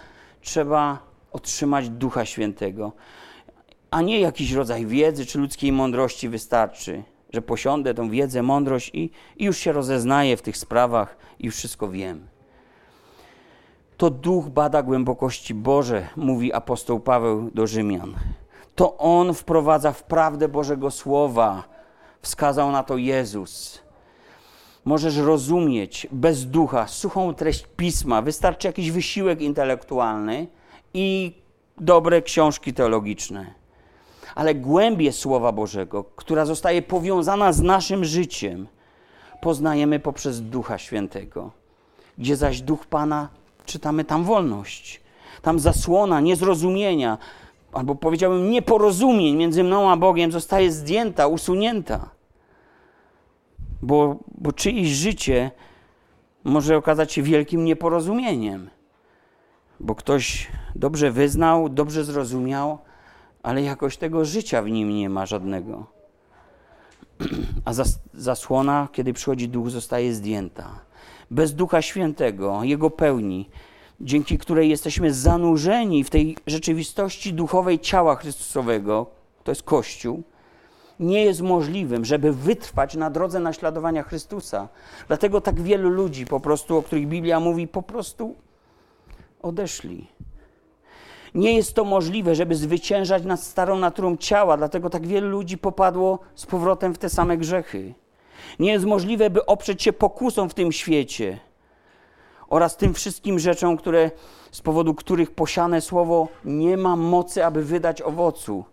[0.41, 0.99] trzeba
[1.31, 2.91] otrzymać Ducha Świętego.
[3.91, 9.09] A nie jakiś rodzaj wiedzy czy ludzkiej mądrości wystarczy, że posiądę tą wiedzę, mądrość i,
[9.37, 12.32] i już się rozeznaję w tych sprawach i już wszystko wiem.
[14.03, 18.13] To duch bada głębokości Boże, mówi apostoł Paweł do Rzymian.
[18.75, 21.63] To on wprowadza w prawdę Bożego Słowa.
[22.21, 23.81] Wskazał na to Jezus.
[24.85, 28.21] Możesz rozumieć bez ducha suchą treść pisma.
[28.21, 30.47] Wystarczy jakiś wysiłek intelektualny
[30.93, 31.35] i
[31.77, 33.53] dobre książki teologiczne.
[34.35, 38.67] Ale głębie Słowa Bożego, która zostaje powiązana z naszym życiem,
[39.41, 41.51] poznajemy poprzez Ducha Świętego.
[42.17, 45.01] Gdzie zaś Duch Pana czytamy tam wolność,
[45.41, 47.17] tam zasłona niezrozumienia,
[47.73, 52.09] albo powiedziałbym nieporozumień między mną a Bogiem zostaje zdjęta, usunięta.
[53.81, 55.51] Bo, bo czyjeś życie
[56.43, 58.69] może okazać się wielkim nieporozumieniem,
[59.79, 62.77] bo ktoś dobrze wyznał, dobrze zrozumiał,
[63.43, 65.85] ale jakoś tego życia w nim nie ma żadnego.
[67.65, 70.79] A zas zasłona, kiedy przychodzi duch, zostaje zdjęta
[71.31, 73.49] bez Ducha Świętego, Jego pełni,
[74.01, 79.05] dzięki której jesteśmy zanurzeni w tej rzeczywistości duchowej ciała Chrystusowego,
[79.43, 80.23] to jest Kościół,
[80.99, 84.69] nie jest możliwym, żeby wytrwać na drodze naśladowania Chrystusa.
[85.07, 88.35] Dlatego tak wielu ludzi, po prostu, o których Biblia mówi, po prostu
[89.41, 90.07] odeszli.
[91.35, 96.19] Nie jest to możliwe, żeby zwyciężać nad starą naturą ciała, dlatego tak wielu ludzi popadło
[96.35, 97.93] z powrotem w te same grzechy.
[98.59, 101.39] Nie jest możliwe, by oprzeć się pokusom w tym świecie
[102.49, 104.11] oraz tym wszystkim rzeczom, które,
[104.51, 108.65] z powodu których posiane słowo nie ma mocy, aby wydać owocu.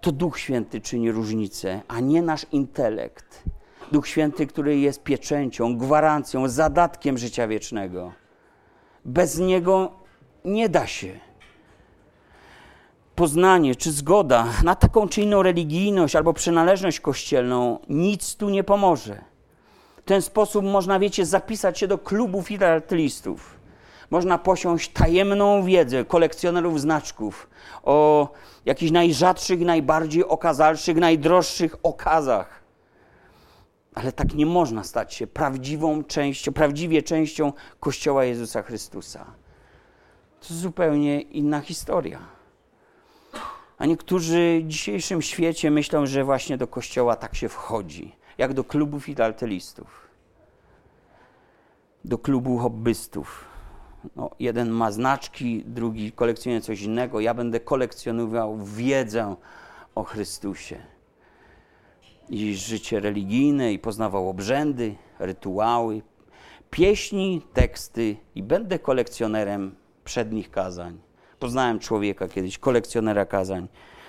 [0.00, 3.42] To Duch Święty czyni różnicę, a nie nasz intelekt.
[3.92, 8.12] Duch Święty, który jest pieczęcią, gwarancją, zadatkiem życia wiecznego.
[9.04, 9.92] Bez niego
[10.44, 11.20] nie da się.
[13.14, 19.24] Poznanie czy zgoda na taką czy inną religijność albo przynależność kościelną nic tu nie pomoże.
[19.96, 23.60] W ten sposób można, wiecie, zapisać się do klubu filatelistów.
[24.10, 27.50] Można posiąść tajemną wiedzę kolekcjonerów znaczków
[27.82, 28.28] o
[28.64, 32.62] jakichś najrzadszych, najbardziej okazalszych, najdroższych okazach.
[33.94, 39.24] Ale tak nie można stać się prawdziwą częścią, prawdziwie częścią Kościoła Jezusa Chrystusa.
[40.48, 42.33] To zupełnie inna historia.
[43.78, 48.64] A niektórzy w dzisiejszym świecie myślą, że właśnie do Kościoła tak się wchodzi jak do
[48.64, 50.08] klubu filatelistów,
[52.04, 53.44] do klubu hobbystów.
[54.16, 57.20] No, jeden ma znaczki, drugi kolekcjonuje coś innego.
[57.20, 59.36] Ja będę kolekcjonował wiedzę
[59.94, 60.76] o Chrystusie
[62.28, 66.02] i życie religijne, i poznawał obrzędy, rytuały,
[66.70, 70.98] pieśni, teksty, i będę kolekcjonerem przednich kazań.
[71.44, 73.68] Poznałem człowieka kiedyś, kolekcjonera kazań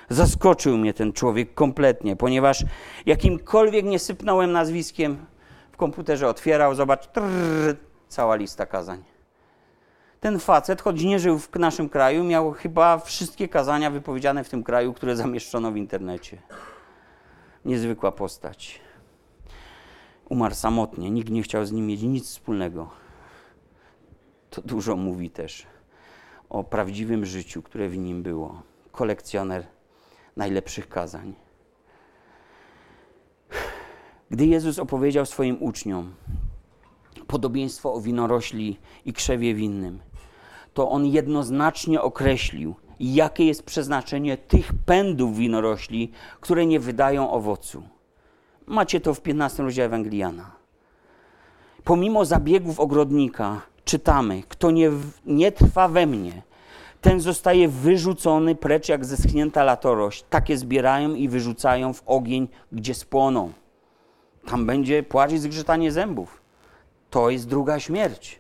[0.09, 2.65] Zaskoczył mnie ten człowiek kompletnie, ponieważ
[3.05, 5.25] jakimkolwiek nie sypnąłem nazwiskiem,
[5.71, 7.75] w komputerze otwierał, zobacz, trrr,
[8.07, 9.03] cała lista kazań.
[10.19, 14.63] Ten facet, choć nie żył w naszym kraju, miał chyba wszystkie kazania wypowiedziane w tym
[14.63, 16.38] kraju, które zamieszczono w internecie.
[17.65, 18.81] Niezwykła postać.
[20.29, 22.89] Umarł samotnie, nikt nie chciał z nim mieć nic wspólnego.
[24.49, 25.74] To dużo mówi też
[26.49, 28.61] o prawdziwym życiu, które w nim było.
[28.91, 29.67] Kolekcjoner
[30.35, 31.33] najlepszych kazań.
[34.29, 36.13] Gdy Jezus opowiedział swoim uczniom
[37.27, 39.99] podobieństwo o winorośli i krzewie winnym,
[40.73, 47.83] to on jednoznacznie określił, jakie jest przeznaczenie tych pędów winorośli, które nie wydają owocu.
[48.65, 50.51] Macie to w 15 rozdziale Ewangeliana.
[51.83, 54.91] Pomimo zabiegów ogrodnika czytamy, kto nie,
[55.25, 56.41] nie trwa we mnie,
[57.01, 60.25] ten zostaje wyrzucony precz jak zeschnięta latorość.
[60.29, 63.51] Takie zbierają i wyrzucają w ogień, gdzie spłoną.
[64.47, 66.41] Tam będzie płacz i zgrzytanie zębów.
[67.09, 68.39] To jest druga śmierć.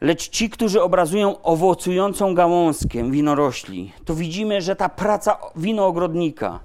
[0.00, 6.60] Lecz ci, którzy obrazują owocującą gałązkę winorośli, to widzimy, że ta praca winoogrodnika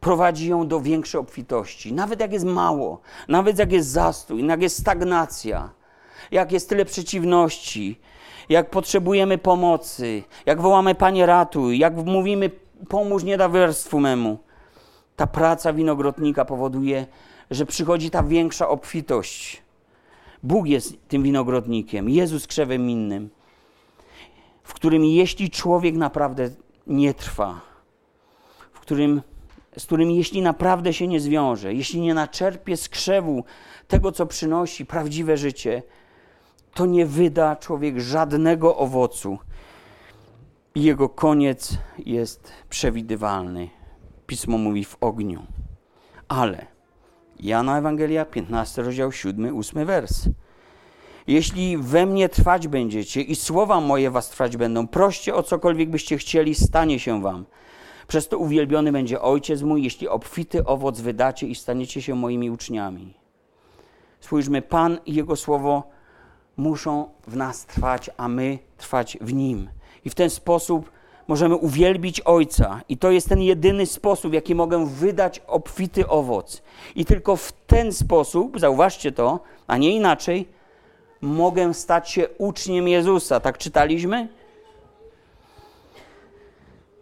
[0.00, 1.92] prowadzi ją do większej obfitości.
[1.92, 5.70] Nawet jak jest mało, nawet jak jest zastój, jak jest stagnacja,
[6.30, 8.00] jak jest tyle przeciwności,
[8.48, 12.50] jak potrzebujemy pomocy, jak wołamy Panie ratuj, jak mówimy
[12.88, 14.38] pomóż niedawierstwu memu.
[15.16, 17.06] Ta praca winogrodnika powoduje,
[17.50, 19.62] że przychodzi ta większa obfitość.
[20.42, 23.30] Bóg jest tym winogrodnikiem, Jezus krzewem innym,
[24.62, 26.50] w którym jeśli człowiek naprawdę
[26.86, 27.60] nie trwa,
[28.72, 29.22] w którym,
[29.78, 33.44] z którym jeśli naprawdę się nie zwiąże, jeśli nie naczerpie z krzewu
[33.88, 35.82] tego, co przynosi prawdziwe życie,
[36.74, 39.38] to nie wyda człowiek żadnego owocu.
[40.74, 43.70] I jego koniec jest przewidywalny.
[44.26, 45.46] Pismo mówi w ogniu.
[46.28, 46.66] Ale
[47.40, 50.28] Jana Ewangelia, 15 rozdział 7, 8 wers.
[51.26, 56.18] Jeśli we mnie trwać będziecie i słowa moje was trwać będą, proście o cokolwiek byście
[56.18, 57.44] chcieli, stanie się wam.
[58.08, 63.14] Przez to uwielbiony będzie Ojciec mój, jeśli obfity owoc wydacie i staniecie się moimi uczniami.
[64.20, 65.90] Spójrzmy, Pan i Jego słowo
[66.56, 69.68] muszą w nas trwać, a my trwać w Nim.
[70.04, 70.90] I w ten sposób
[71.28, 72.80] możemy uwielbić Ojca.
[72.88, 76.62] I to jest ten jedyny sposób, w jaki mogę wydać obfity owoc.
[76.94, 80.48] I tylko w ten sposób, zauważcie to, a nie inaczej,
[81.20, 83.40] mogę stać się uczniem Jezusa.
[83.40, 84.28] Tak czytaliśmy?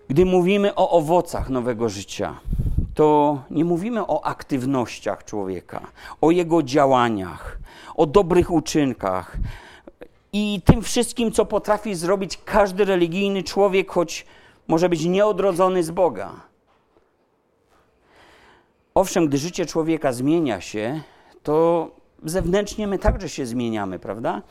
[0.09, 2.41] Gdy mówimy o owocach nowego życia,
[2.99, 5.81] to nie mówimy o aktywnościach człowieka,
[6.21, 7.59] o jego działaniach,
[7.97, 9.37] o dobrych uczynkach
[10.33, 14.27] i tym wszystkim, co potrafi zrobić każdy religijny człowiek, choć
[14.69, 16.31] może być nieodrodzony z Boga.
[18.95, 21.01] Owszem, gdy życie człowieka zmienia się,
[21.43, 21.91] to
[22.25, 24.43] zewnętrznie my także się zmieniamy, prawda?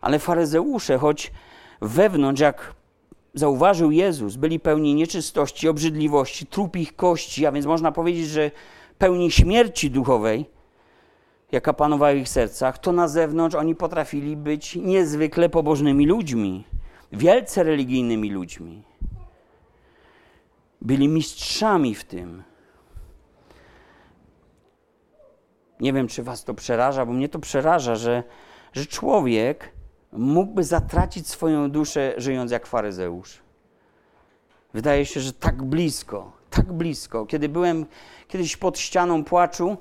[0.00, 1.32] Ale faryzeusze, choć
[1.80, 2.74] wewnątrz, jak
[3.34, 8.50] zauważył Jezus, byli pełni nieczystości, obrzydliwości, trupich kości, a więc można powiedzieć, że
[8.98, 10.46] pełni śmierci duchowej,
[11.52, 16.64] jaka panowała w ich sercach, to na zewnątrz oni potrafili być niezwykle pobożnymi ludźmi,
[17.12, 18.82] wielce religijnymi ludźmi.
[20.80, 22.42] Byli mistrzami w tym.
[25.80, 28.22] Nie wiem, czy was to przeraża, bo mnie to przeraża, że,
[28.72, 29.72] że człowiek
[30.12, 33.38] mógłby zatracić swoją duszę, żyjąc jak faryzeusz.
[34.74, 37.26] Wydaje się, że tak blisko, tak blisko.
[37.26, 37.86] Kiedy byłem
[38.28, 39.76] kiedyś pod ścianą płaczu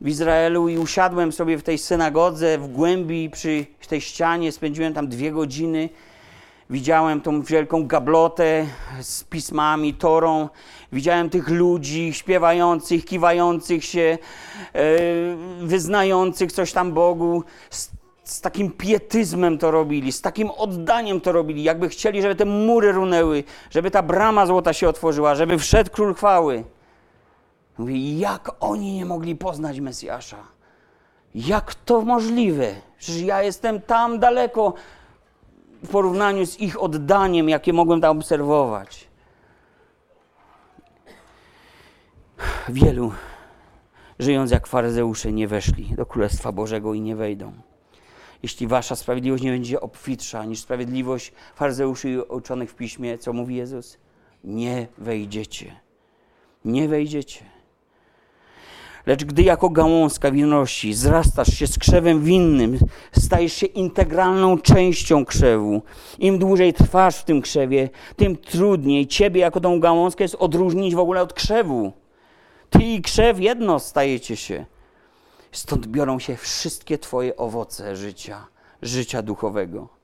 [0.00, 5.08] w Izraelu i usiadłem sobie w tej synagodze w głębi przy tej ścianie, spędziłem tam
[5.08, 5.88] dwie godziny.
[6.70, 8.66] Widziałem tą wielką gablotę
[9.00, 10.48] z pismami, torą.
[10.92, 14.18] Widziałem tych ludzi śpiewających, kiwających się,
[14.72, 14.86] e,
[15.60, 17.44] wyznających coś tam Bogu
[18.30, 22.92] z takim pietyzmem to robili, z takim oddaniem to robili, jakby chcieli, żeby te mury
[22.92, 26.64] runęły, żeby ta brama złota się otworzyła, żeby wszedł król chwały.
[27.78, 30.36] Mówi, jak oni nie mogli poznać Mesjasza?
[31.34, 32.74] Jak to możliwe?
[32.98, 34.74] Przecież ja jestem tam daleko
[35.82, 39.08] w porównaniu z ich oddaniem, jakie mogłem tam obserwować.
[42.68, 43.12] Wielu,
[44.18, 47.67] żyjąc jak faryzeusze, nie weszli do Królestwa Bożego i nie wejdą
[48.42, 53.56] jeśli wasza sprawiedliwość nie będzie obfitsza niż sprawiedliwość faryzeuszy i uczonych w piśmie, co mówi
[53.56, 53.98] Jezus?
[54.44, 55.76] Nie wejdziecie.
[56.64, 57.44] Nie wejdziecie.
[59.06, 62.78] Lecz gdy jako gałązka winności zrastasz się z krzewem winnym,
[63.12, 65.82] stajesz się integralną częścią krzewu.
[66.18, 70.98] Im dłużej trwasz w tym krzewie, tym trudniej ciebie jako tą gałązkę jest odróżnić w
[70.98, 71.92] ogóle od krzewu.
[72.70, 74.66] Ty i krzew jedno stajecie się.
[75.52, 78.46] Stąd biorą się wszystkie Twoje owoce życia,
[78.82, 79.98] życia duchowego.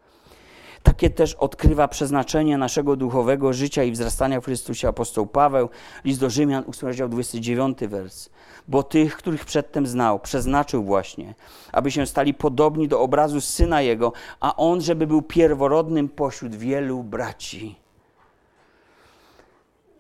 [0.85, 5.69] Takie też odkrywa przeznaczenie naszego duchowego życia i wzrastania w Chrystusie apostoł Paweł,
[6.05, 8.29] list do Rzymian, 8 rozdział 29 wers.
[8.69, 11.35] Bo tych, których przedtem znał, przeznaczył właśnie,
[11.73, 17.03] aby się stali podobni do obrazu Syna Jego, a On, żeby był pierworodnym pośród wielu
[17.03, 17.77] braci.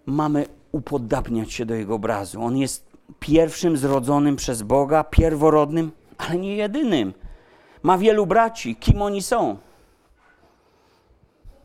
[0.06, 2.42] Mamy upodabniać się do Jego obrazu.
[2.42, 7.14] On jest pierwszym zrodzonym przez Boga, pierworodnym, ale nie jedynym.
[7.82, 8.76] Ma wielu braci.
[8.76, 9.56] Kim oni są?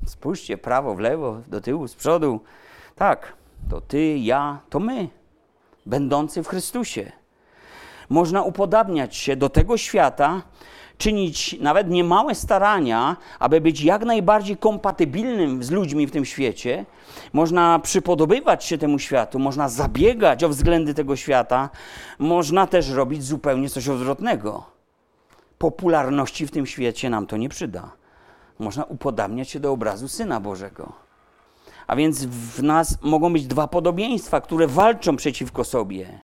[0.05, 2.39] Spójrzcie, prawo, w lewo, do tyłu, z przodu.
[2.95, 3.33] Tak,
[3.69, 5.09] to ty, ja, to my,
[5.85, 7.11] będący w Chrystusie.
[8.09, 10.41] Można upodabniać się do tego świata,
[10.99, 16.85] czynić nawet niemałe starania, aby być jak najbardziej kompatybilnym z ludźmi w tym świecie.
[17.33, 21.69] Można przypodobywać się temu światu, można zabiegać o względy tego świata,
[22.19, 24.63] można też robić zupełnie coś odwrotnego.
[25.57, 27.91] Popularności w tym świecie nam to nie przyda.
[28.59, 30.93] Można upodabniać się do obrazu Syna Bożego.
[31.87, 36.19] A więc w nas mogą być dwa podobieństwa, które walczą przeciwko sobie.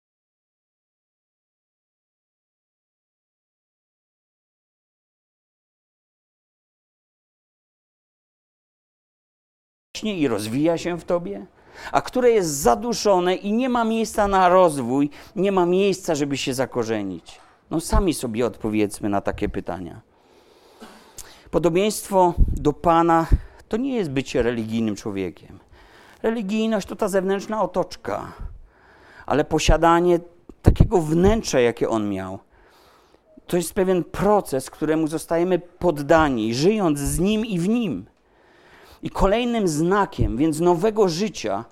[10.01, 11.45] Rośnie i rozwija się w tobie,
[11.91, 16.53] a które jest zaduszone i nie ma miejsca na rozwój, nie ma miejsca, żeby się
[16.53, 17.39] zakorzenić?
[17.71, 20.01] No sami sobie odpowiedzmy na takie pytania.
[21.51, 23.27] Podobieństwo do Pana
[23.69, 25.59] to nie jest bycie religijnym człowiekiem.
[26.23, 28.33] Religijność to ta zewnętrzna otoczka,
[29.25, 30.19] ale posiadanie
[30.61, 32.39] takiego wnętrza, jakie on miał,
[33.47, 38.10] to jest pewien proces, któremu zostajemy poddani, żyjąc z nim i w nim.
[39.03, 41.65] I kolejnym znakiem więc nowego życia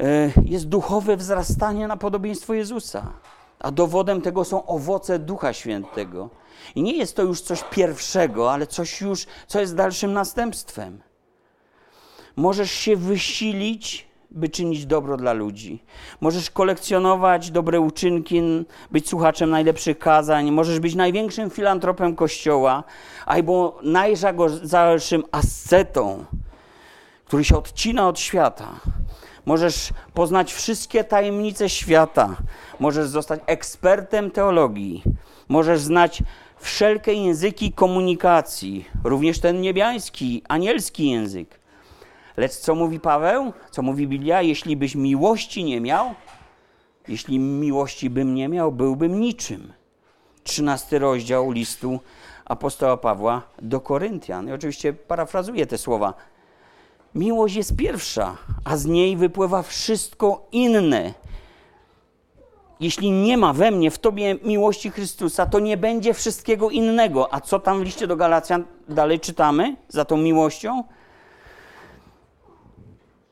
[0.00, 3.12] e, jest duchowe wzrastanie na podobieństwo Jezusa.
[3.58, 6.30] A dowodem tego są owoce Ducha Świętego.
[6.74, 11.00] I nie jest to już coś pierwszego, ale coś już, co jest dalszym następstwem.
[12.36, 15.82] Możesz się wysilić, by czynić dobro dla ludzi.
[16.20, 18.42] Możesz kolekcjonować dobre uczynki,
[18.90, 22.84] być słuchaczem najlepszych kazań, możesz być największym filantropem Kościoła,
[23.26, 26.24] albo najżagorszym ascetą,
[27.24, 28.68] który się odcina od świata.
[29.46, 32.36] Możesz poznać wszystkie tajemnice świata.
[32.80, 35.02] Możesz zostać ekspertem teologii.
[35.48, 36.22] Możesz znać
[36.56, 41.61] wszelkie języki komunikacji, również ten niebiański, anielski język.
[42.36, 43.52] Lecz co mówi Paweł?
[43.70, 44.42] Co mówi Biblia?
[44.42, 46.14] Jeśli byś miłości nie miał,
[47.08, 49.72] jeśli miłości bym nie miał, byłbym niczym.
[50.44, 52.00] Trzynasty rozdział listu
[52.44, 54.48] apostoła Pawła do Koryntian.
[54.48, 56.14] I oczywiście parafrazuję te słowa.
[57.14, 61.14] Miłość jest pierwsza, a z niej wypływa wszystko inne.
[62.80, 67.34] Jeśli nie ma we mnie, w tobie miłości Chrystusa, to nie będzie wszystkiego innego.
[67.34, 70.84] A co tam w liście do Galacjan dalej czytamy za tą miłością?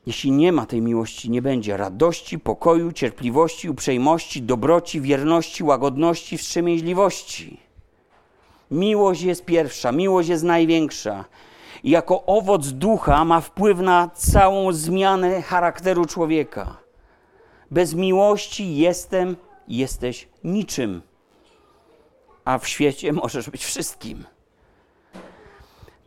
[0.05, 7.59] Jeśli nie ma tej miłości, nie będzie radości, pokoju, cierpliwości, uprzejmości, dobroci, wierności, łagodności, wstrzemięźliwości.
[8.71, 11.25] Miłość jest pierwsza, miłość jest największa.
[11.83, 16.77] I jako owoc ducha ma wpływ na całą zmianę charakteru człowieka.
[17.71, 19.35] Bez miłości jestem,
[19.67, 21.01] jesteś niczym,
[22.45, 24.23] a w świecie możesz być wszystkim.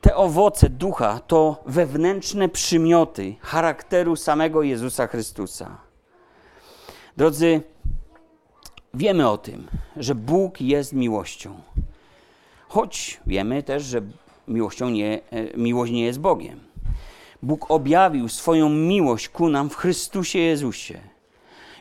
[0.04, 5.76] Te owoce ducha to wewnętrzne przymioty charakteru samego Jezusa Chrystusa.
[7.16, 7.60] Drodzy,
[8.94, 11.60] wiemy o tym, że Bóg jest miłością.
[12.68, 14.00] Choć wiemy też, że
[14.48, 16.60] miłością nie, e, miłość nie jest Bogiem.
[17.42, 21.00] Bóg objawił swoją miłość ku nam w Chrystusie Jezusie.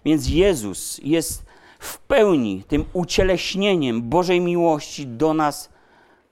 [0.05, 1.45] Więc Jezus jest
[1.79, 5.69] w pełni tym ucieleśnieniem Bożej miłości do nas,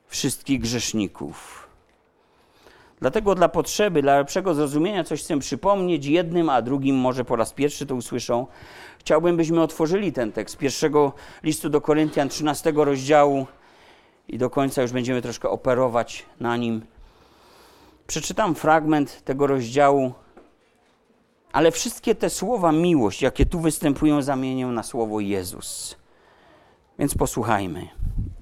[0.08, 1.61] wszystkich grzeszników.
[3.02, 7.54] Dlatego dla potrzeby, dla lepszego zrozumienia coś chcę przypomnieć jednym, a drugim może po raz
[7.54, 8.48] pierwszy to usłyszą.
[9.00, 13.48] Chciałbym, byśmy otworzyli ten tekst pierwszego listu do Koryntian 13 rozdziału
[14.28, 16.82] i do końca już będziemy troszkę operować na nim.
[18.08, 20.14] Przeczytam fragment tego rozdziału,
[21.52, 25.96] ale wszystkie te słowa miłość, jakie tu występują, zamienię na słowo Jezus.
[27.00, 27.88] Więc posłuchajmy.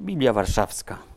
[0.01, 1.08] Biblia Warszawska.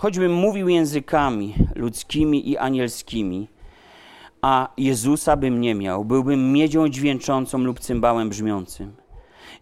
[0.00, 3.48] Choćbym mówił językami ludzkimi i anielskimi,
[4.42, 8.92] a Jezusa bym nie miał, byłbym miedzią dźwięczącą lub cymbałem brzmiącym.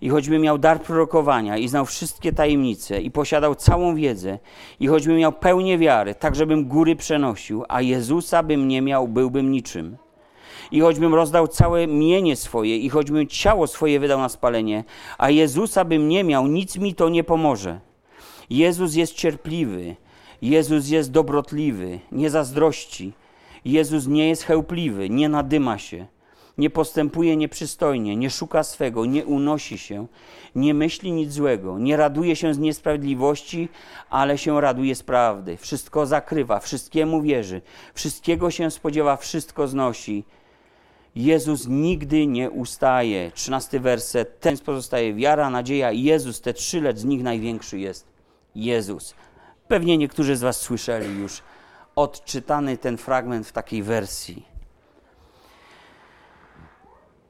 [0.01, 4.39] I choćbym miał dar prorokowania i znał wszystkie tajemnice i posiadał całą wiedzę,
[4.81, 9.51] i choćbym miał pełnię wiary, tak żebym góry przenosił, a Jezusa bym nie miał, byłbym
[9.51, 9.97] niczym.
[10.71, 14.85] I choćbym rozdał całe mienie swoje, i choćbym ciało swoje wydał na spalenie,
[15.19, 17.81] a Jezusa bym nie miał, nic mi to nie pomoże.
[18.51, 19.97] Jezus jest cierpliwy,
[20.43, 23.13] Jezus jest dobrotliwy, nie zazdrości.
[23.65, 26.07] Jezus nie jest chełpliwy, nie nadyma się,
[26.59, 30.07] nie postępuje nieprzystojnie, nie szuka swego, nie unosi się,
[30.55, 33.69] nie myśli nic złego, nie raduje się z niesprawiedliwości,
[34.11, 35.57] ale się raduje z prawdy.
[35.57, 37.63] Wszystko zakrywa, wszystkiemu wierzy,
[37.95, 40.25] wszystkiego się spodziewa, wszystko znosi.
[41.17, 43.31] Jezus nigdy nie ustaje.
[43.35, 44.41] Trzynasty werset.
[44.41, 45.93] Ten pozostaje wiara, nadzieja.
[45.93, 48.07] Jezus, te trzy, lecz z nich największy jest
[48.55, 49.15] Jezus.
[49.69, 51.43] Pewnie niektórzy z Was słyszeli już
[51.97, 54.47] odczytany ten fragment w takiej wersji.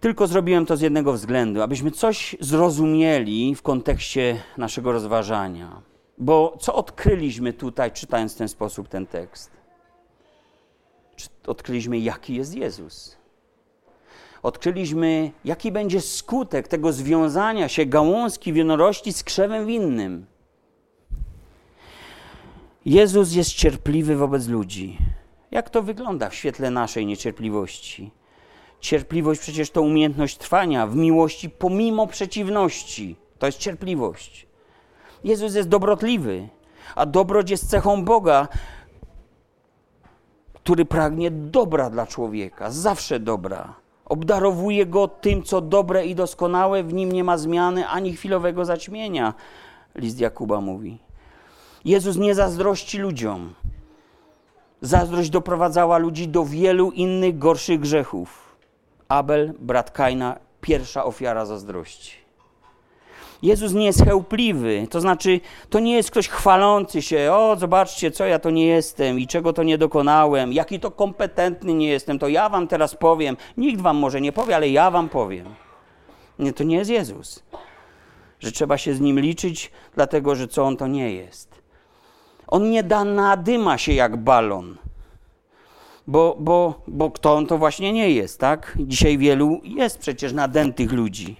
[0.00, 5.82] Tylko zrobiłem to z jednego względu, abyśmy coś zrozumieli w kontekście naszego rozważania.
[6.18, 9.50] Bo co odkryliśmy tutaj, czytając w ten sposób ten tekst?
[11.46, 13.16] Odkryliśmy, jaki jest Jezus.
[14.42, 20.26] Odkryliśmy, jaki będzie skutek tego związania się gałązki winorośli z krzewem winnym.
[22.86, 24.98] Jezus jest cierpliwy wobec ludzi.
[25.50, 28.10] Jak to wygląda w świetle naszej niecierpliwości?
[28.80, 33.16] Cierpliwość przecież to umiejętność trwania w miłości pomimo przeciwności.
[33.38, 34.46] To jest cierpliwość.
[35.24, 36.48] Jezus jest dobrotliwy,
[36.94, 38.48] a dobroć jest cechą Boga,
[40.54, 43.74] który pragnie dobra dla człowieka, zawsze dobra.
[44.04, 49.34] Obdarowuje go tym, co dobre i doskonałe, w nim nie ma zmiany ani chwilowego zaćmienia.
[49.94, 51.05] List Jakuba mówi.
[51.84, 53.54] Jezus nie zazdrości ludziom.
[54.80, 58.56] Zazdrość doprowadzała ludzi do wielu innych gorszych grzechów.
[59.08, 62.26] Abel, brat Kaina, pierwsza ofiara zazdrości.
[63.42, 68.24] Jezus nie jest chełpliwy, to znaczy to nie jest ktoś chwalący się, o zobaczcie, co
[68.24, 72.28] ja to nie jestem i czego to nie dokonałem, jaki to kompetentny nie jestem, to
[72.28, 73.36] ja wam teraz powiem.
[73.56, 75.54] Nikt wam może nie powie, ale ja wam powiem.
[76.38, 77.42] Nie, to nie jest Jezus.
[78.40, 81.55] Że trzeba się z nim liczyć, dlatego że co on to nie jest.
[82.48, 84.76] On nie da nadyma się jak balon.
[86.06, 88.78] Bo, bo, bo kto on to właśnie nie jest, tak?
[88.80, 91.36] Dzisiaj wielu jest przecież nadętych ludzi.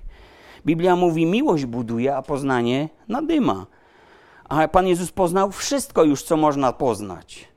[0.66, 3.66] Biblia mówi, miłość buduje, a poznanie nadyma.
[4.48, 7.48] A Pan Jezus poznał wszystko już, co można poznać.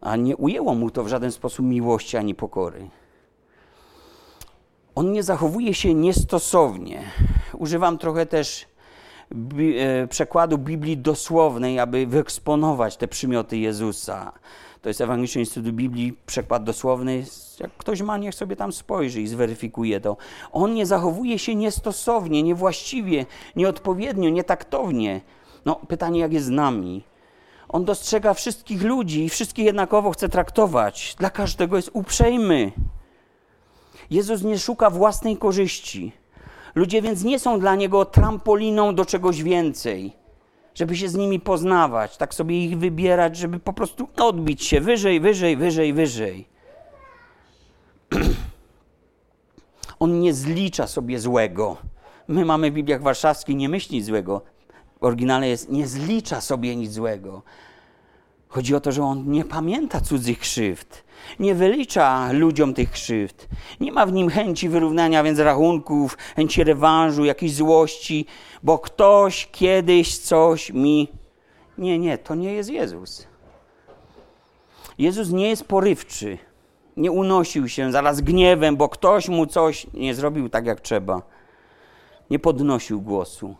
[0.00, 2.90] A nie ujęło mu to w żaden sposób miłości ani pokory.
[4.94, 7.02] On nie zachowuje się niestosownie.
[7.52, 8.66] Używam trochę też
[10.08, 14.32] przekładu Biblii dosłownej, aby wyeksponować te przymioty Jezusa.
[14.82, 17.24] To jest Ewangeliczny Instytut Biblii, przekład dosłowny.
[17.60, 20.16] Jak ktoś ma, niech sobie tam spojrzy i zweryfikuje to.
[20.52, 23.26] On nie zachowuje się niestosownie, niewłaściwie,
[23.56, 25.20] nieodpowiednio, nietaktownie.
[25.64, 27.04] No, pytanie, jak jest z nami?
[27.68, 31.16] On dostrzega wszystkich ludzi i wszystkich jednakowo chce traktować.
[31.18, 32.72] Dla każdego jest uprzejmy.
[34.10, 36.12] Jezus nie szuka własnej korzyści.
[36.78, 40.12] Ludzie więc nie są dla niego trampoliną do czegoś więcej.
[40.74, 45.20] żeby się z nimi poznawać, tak sobie ich wybierać, żeby po prostu odbić się wyżej,
[45.20, 46.48] wyżej, wyżej, wyżej.
[50.00, 51.76] On nie zlicza sobie złego.
[52.28, 54.42] My mamy w Bibliach Warszawskiej nie myśli złego.
[55.00, 57.42] W oryginale jest nie zlicza sobie nic złego.
[58.48, 61.04] Chodzi o to, że on nie pamięta cudzych krzywd,
[61.40, 63.48] nie wylicza ludziom tych krzywd.
[63.80, 68.26] Nie ma w nim chęci wyrównania więc rachunków, chęci rewanżu, jakiejś złości,
[68.62, 71.08] bo ktoś kiedyś coś mi.
[71.78, 73.26] Nie, nie, to nie jest Jezus.
[74.98, 76.38] Jezus nie jest porywczy.
[76.96, 81.22] Nie unosił się zaraz gniewem, bo ktoś mu coś nie zrobił tak jak trzeba.
[82.30, 83.56] Nie podnosił głosu.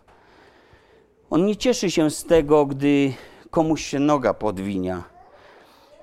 [1.31, 3.13] On nie cieszy się z tego, gdy
[3.51, 5.03] komuś się noga podwinia.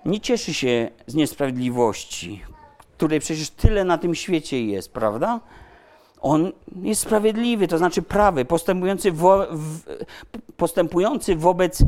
[0.06, 2.44] Nie cieszy się z niesprawiedliwości,
[2.98, 5.40] której przecież tyle na tym świecie jest, prawda?
[6.22, 9.80] On jest sprawiedliwy, to znaczy prawy, postępujący, wo, w,
[10.58, 11.84] postępujący wobec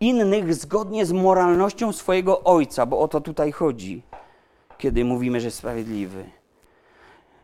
[0.00, 4.02] innych zgodnie z moralnością swojego ojca, bo o to tutaj chodzi,
[4.78, 6.37] kiedy mówimy, że sprawiedliwy.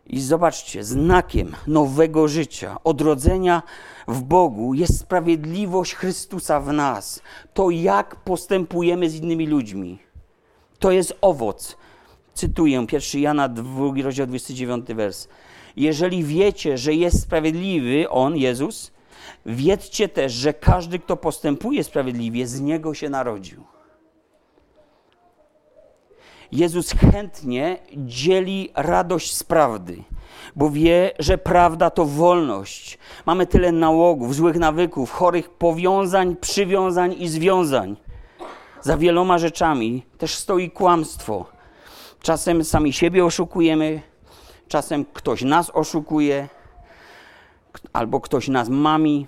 [0.07, 3.63] I zobaczcie, znakiem nowego życia, odrodzenia
[4.07, 7.21] w Bogu jest sprawiedliwość Chrystusa w nas.
[7.53, 9.99] To jak postępujemy z innymi ludźmi.
[10.79, 11.77] To jest owoc.
[12.33, 15.27] Cytuję 1 Jana 2, rozdział 29 wers.
[15.75, 18.91] Jeżeli wiecie, że jest sprawiedliwy On, Jezus,
[19.45, 23.74] wiedzcie też, że każdy, kto postępuje sprawiedliwie, z Niego się narodził.
[26.51, 30.03] Jezus chętnie dzieli radość z prawdy,
[30.55, 32.97] bo wie, że prawda to wolność.
[33.25, 37.97] Mamy tyle nałogów, złych nawyków, chorych powiązań, przywiązań i związań.
[38.81, 41.45] Za wieloma rzeczami też stoi kłamstwo.
[42.21, 44.01] Czasem sami siebie oszukujemy,
[44.67, 46.49] czasem ktoś nas oszukuje,
[47.93, 49.27] albo ktoś nas mami.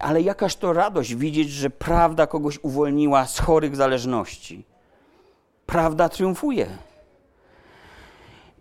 [0.00, 4.64] Ale jakaż to radość widzieć, że prawda kogoś uwolniła z chorych zależności
[5.68, 6.66] prawda triumfuje.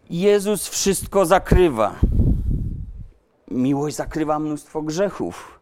[0.10, 1.96] Jezus wszystko zakrywa.
[3.52, 5.60] Miłość zakrywa mnóstwo grzechów.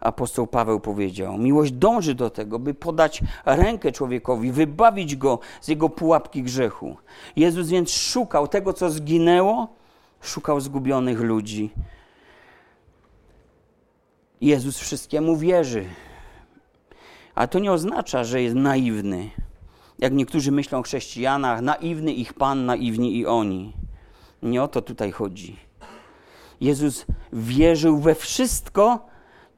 [0.00, 5.88] Apostoł Paweł powiedział: Miłość dąży do tego, by podać rękę człowiekowi, wybawić go z jego
[5.88, 6.96] pułapki grzechu.
[7.36, 9.68] Jezus więc szukał tego, co zginęło,
[10.20, 11.70] szukał zgubionych ludzi.
[14.40, 15.84] Jezus wszystkiemu wierzy.
[17.34, 19.30] A to nie oznacza, że jest naiwny
[19.98, 23.72] jak niektórzy myślą o chrześcijanach, naiwny ich Pan, naiwni i oni.
[24.42, 25.56] Nie o to tutaj chodzi.
[26.60, 29.06] Jezus wierzył we wszystko,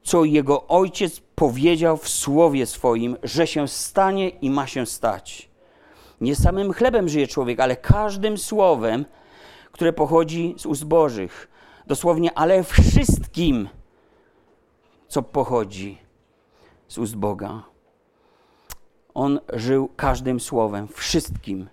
[0.03, 5.49] co jego ojciec powiedział w słowie swoim, że się stanie i ma się stać.
[6.21, 9.05] Nie samym chlebem żyje człowiek, ale każdym słowem,
[9.71, 10.83] które pochodzi z ust.
[11.87, 13.69] Dosłownie, ale wszystkim,
[15.07, 15.97] co pochodzi
[16.87, 17.63] z ust Boga.
[19.17, 21.69] On żył każdym słowem, wszystkim,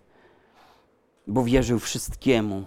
[1.27, 2.65] bo wierzył wszystkiemu,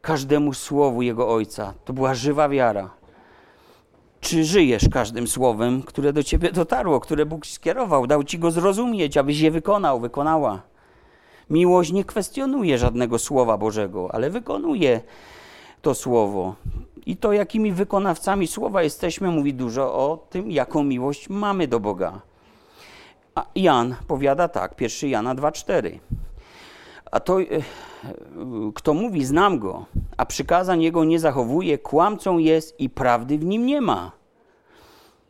[0.00, 1.74] każdemu słowu Jego Ojca.
[1.84, 2.90] To była żywa wiara.
[4.20, 9.16] Czy żyjesz każdym słowem, które do ciebie dotarło, które Bóg skierował, dał ci go zrozumieć,
[9.16, 10.62] abyś je wykonał, wykonała?
[11.50, 15.00] Miłość nie kwestionuje żadnego słowa Bożego, ale wykonuje
[15.82, 16.54] to słowo.
[17.06, 22.29] I to, jakimi wykonawcami słowa jesteśmy, mówi dużo o tym, jaką miłość mamy do Boga.
[23.54, 25.98] Jan powiada tak, 1 Jana 2,4.
[27.10, 27.44] A to, e,
[28.74, 29.86] kto mówi, znam go,
[30.16, 34.12] a przykazań jego nie zachowuje, kłamcą jest i prawdy w nim nie ma.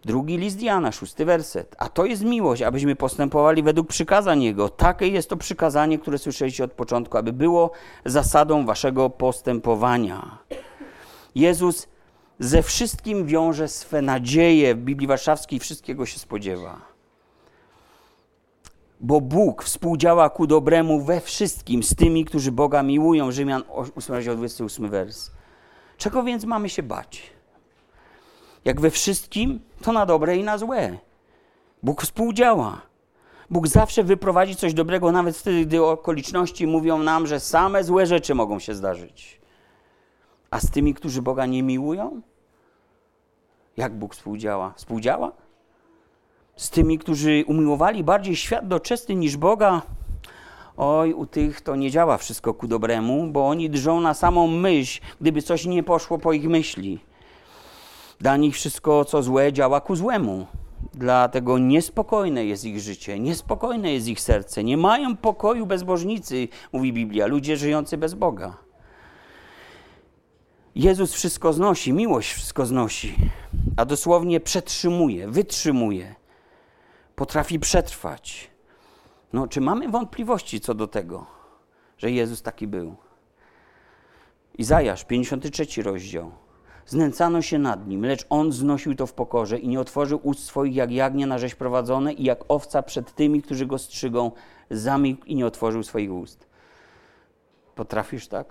[0.05, 1.77] Drugi list Jana, szósty werset.
[1.79, 4.69] A to jest miłość, abyśmy postępowali według przykazań Jego.
[4.69, 7.71] Takie jest to przykazanie, które słyszeliście od początku, aby było
[8.05, 10.39] zasadą waszego postępowania.
[11.35, 11.89] Jezus
[12.39, 14.75] ze wszystkim wiąże swe nadzieje.
[14.75, 16.90] W Biblii Warszawskiej wszystkiego się spodziewa
[19.01, 23.33] bo Bóg współdziała ku dobremu we wszystkim z tymi, którzy Boga miłują.
[23.33, 25.31] Rzymian 8, rozdział 28 wers.
[25.97, 27.23] Czego więc mamy się bać?
[28.65, 30.99] Jak we wszystkim, to na dobre i na złe.
[31.83, 32.83] Bóg współdziała.
[33.51, 38.35] Bóg zawsze wyprowadzi coś dobrego, nawet wtedy, gdy okoliczności mówią nam, że same złe rzeczy
[38.35, 39.41] mogą się zdarzyć.
[40.51, 42.21] A z tymi, którzy Boga nie miłują?
[43.77, 44.73] Jak Bóg współdziała?
[44.77, 45.33] Współdziała?
[46.61, 49.83] Z tymi, którzy umiłowali bardziej świat doczesny niż Boga,
[50.77, 55.01] oj, u tych to nie działa wszystko ku dobremu, bo oni drżą na samą myśl,
[55.21, 56.99] gdyby coś nie poszło po ich myśli.
[58.19, 60.47] Dla nich wszystko, co złe, działa ku złemu.
[60.95, 64.65] Dlatego niespokojne jest ich życie, niespokojne jest ich serce.
[64.65, 68.57] Nie mają pokoju bezbożnicy, mówi Biblia, ludzie żyjący bez Boga.
[70.75, 73.15] Jezus wszystko znosi, miłość wszystko znosi,
[73.77, 76.20] a dosłownie przetrzymuje, wytrzymuje
[77.21, 78.51] potrafi przetrwać.
[79.33, 81.27] No, czy mamy wątpliwości co do tego,
[81.99, 82.97] że Jezus taki był?
[84.59, 86.33] Izajasz, 53 rozdział.
[86.87, 90.75] Znęcano się nad nim, lecz on znosił to w pokorze i nie otworzył ust swoich
[90.75, 94.31] jak jagnie na rzeź prowadzone i jak owca przed tymi, którzy go strzygą,
[94.71, 96.47] zamilkł i nie otworzył swoich ust.
[97.75, 98.47] Potrafisz tak?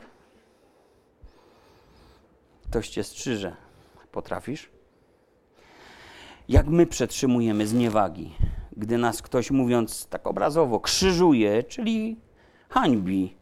[2.63, 3.55] Ktoś cię strzyże.
[4.11, 4.69] Potrafisz?
[6.49, 8.35] Jak my przetrzymujemy zniewagi,
[8.79, 12.17] gdy nas ktoś, mówiąc tak obrazowo, krzyżuje, czyli
[12.69, 13.35] hańbi,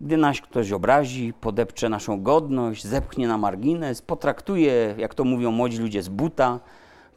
[0.00, 5.78] gdy nas ktoś obrazi, podepcze naszą godność, zepchnie na margines, potraktuje, jak to mówią młodzi
[5.78, 6.60] ludzie, z buta,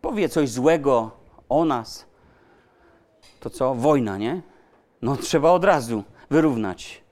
[0.01, 1.12] powie coś złego
[1.49, 2.05] o nas,
[3.39, 3.76] to co?
[3.76, 4.41] Wojna, nie?
[5.01, 7.03] No trzeba od razu wyrównać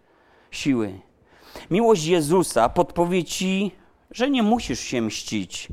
[0.51, 0.99] siły.
[1.71, 3.71] Miłość Jezusa podpowie ci,
[4.11, 5.67] że nie musisz się mścić,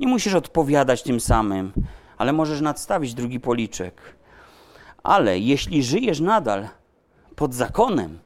[0.00, 1.72] nie musisz odpowiadać tym samym,
[2.18, 4.00] ale możesz nadstawić drugi policzek.
[5.02, 6.68] Ale jeśli żyjesz nadal
[7.36, 8.18] pod zakonem,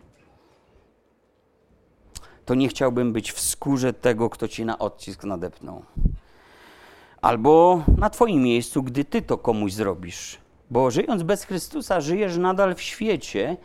[2.44, 5.82] to nie chciałbym być w skórze tego, kto ci na odcisk nadepnął.
[7.20, 10.38] Albo na Twoim miejscu, gdy Ty to komuś zrobisz.
[10.70, 13.56] Bo żyjąc bez Chrystusa, żyjesz nadal w świecie,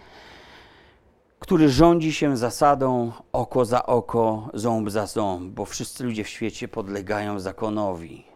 [1.39, 6.67] który rządzi się zasadą oko za oko, ząb za ząb, bo wszyscy ludzie w świecie
[6.67, 8.32] podlegają zakonowi.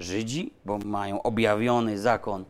[0.00, 2.44] Żydzi, bo mają objawiony zakon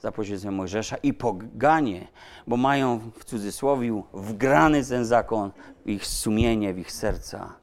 [0.00, 2.08] za pośrednictwem Mojżesza i poganie,
[2.46, 5.50] bo mają w cudzysłowie wgrany ten zakon
[5.86, 7.54] w ich sumienie, w ich serca.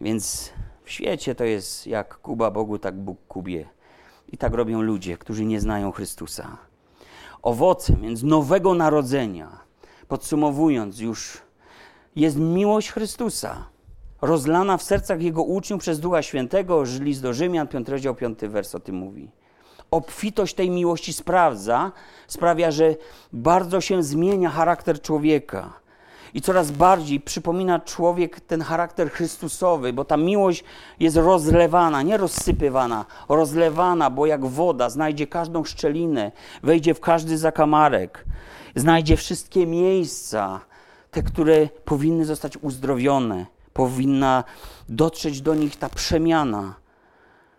[0.00, 0.52] Więc
[0.84, 3.68] w świecie to jest jak Kuba Bogu, tak Bóg Kubie.
[4.28, 6.56] I tak robią ludzie, którzy nie znają Chrystusa.
[7.42, 9.58] Owocem więc nowego narodzenia,
[10.08, 11.42] podsumowując już,
[12.16, 13.66] jest miłość Chrystusa,
[14.20, 16.82] rozlana w sercach Jego uczniów przez Ducha Świętego.
[17.00, 19.30] List do Rzymian, 5 rozdział, 5 wers o tym mówi
[19.90, 21.92] obfitość tej miłości sprawdza,
[22.26, 22.94] sprawia, że
[23.32, 25.72] bardzo się zmienia charakter człowieka.
[26.34, 30.64] I coraz bardziej przypomina człowiek ten charakter Chrystusowy, bo ta miłość
[31.00, 38.24] jest rozlewana, nie rozsypywana, rozlewana, bo jak woda znajdzie każdą szczelinę, wejdzie w każdy zakamarek,
[38.74, 40.60] znajdzie wszystkie miejsca,
[41.10, 43.46] te, które powinny zostać uzdrowione,
[43.78, 44.44] powinna
[44.88, 46.74] dotrzeć do nich ta przemiana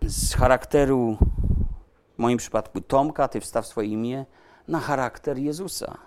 [0.02, 1.18] z charakteru
[2.16, 4.26] w moim przypadku Tomka, ty wstaw swoje imię
[4.68, 5.98] na charakter Jezusa.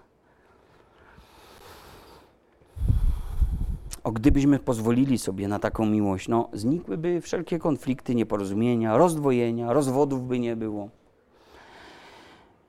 [4.04, 10.38] O, gdybyśmy pozwolili sobie na taką miłość, no, znikłyby wszelkie konflikty, nieporozumienia, rozdwojenia, rozwodów by
[10.38, 10.88] nie było.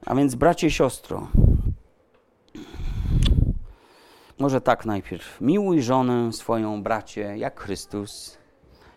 [0.06, 1.28] A więc, bracie, siostro,
[4.44, 5.41] może tak najpierw.
[5.41, 8.38] Miłuj żonę swoją, bracie, jak Chrystus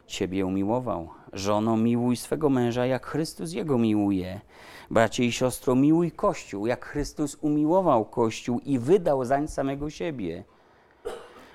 [0.07, 1.09] Ciebie umiłował.
[1.33, 4.41] Żono, miłuj swego męża, jak Chrystus jego miłuje.
[4.91, 10.45] Bracie i siostro, miłuj Kościół, jak Chrystus umiłował Kościół i wydał zań samego siebie.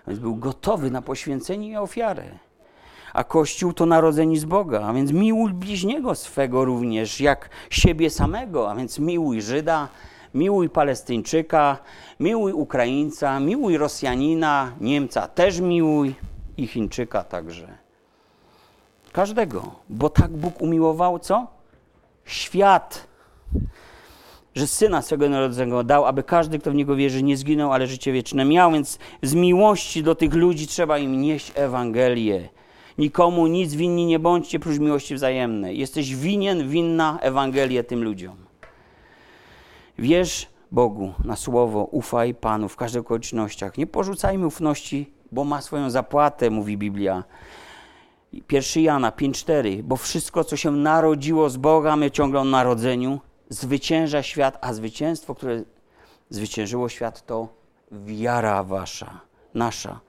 [0.07, 2.25] Więc był gotowy na poświęcenie i ofiarę.
[3.13, 8.71] A Kościół to narodzeni z Boga, a więc miłuj bliźniego swego również, jak siebie samego,
[8.71, 9.87] a więc miłuj Żyda,
[10.33, 11.77] miłuj Palestyńczyka,
[12.19, 16.15] miłuj Ukraińca, miłuj Rosjanina, Niemca też miłuj
[16.57, 17.67] i Chińczyka także.
[19.11, 21.47] Każdego, bo tak Bóg umiłował co?
[22.25, 23.07] Świat.
[24.55, 28.11] Że syna swego narodzonego dał, aby każdy, kto w niego wierzy, nie zginął, ale życie
[28.11, 28.71] wieczne miał.
[28.71, 32.49] Więc z miłości do tych ludzi trzeba im nieść Ewangelię.
[32.97, 35.79] Nikomu nic winni nie bądźcie prócz miłości wzajemnej.
[35.79, 38.40] Jesteś winien, winna Ewangelię tym ludziom.
[39.99, 43.77] Wierz Bogu na słowo, ufaj Panu w każdych okolicznościach.
[43.77, 47.23] Nie porzucajmy ufności, bo ma swoją zapłatę, mówi Biblia.
[48.51, 53.19] 1 Jana 5,4, bo wszystko, co się narodziło z Boga, my ciągle o narodzeniu,
[53.49, 55.63] zwycięża świat, a zwycięstwo, które
[56.29, 57.47] zwyciężyło świat, to
[57.91, 59.19] wiara wasza,
[59.53, 59.99] nasza.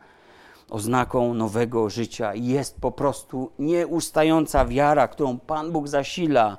[0.71, 6.59] Oznaką nowego życia jest po prostu nieustająca wiara, którą Pan Bóg zasila.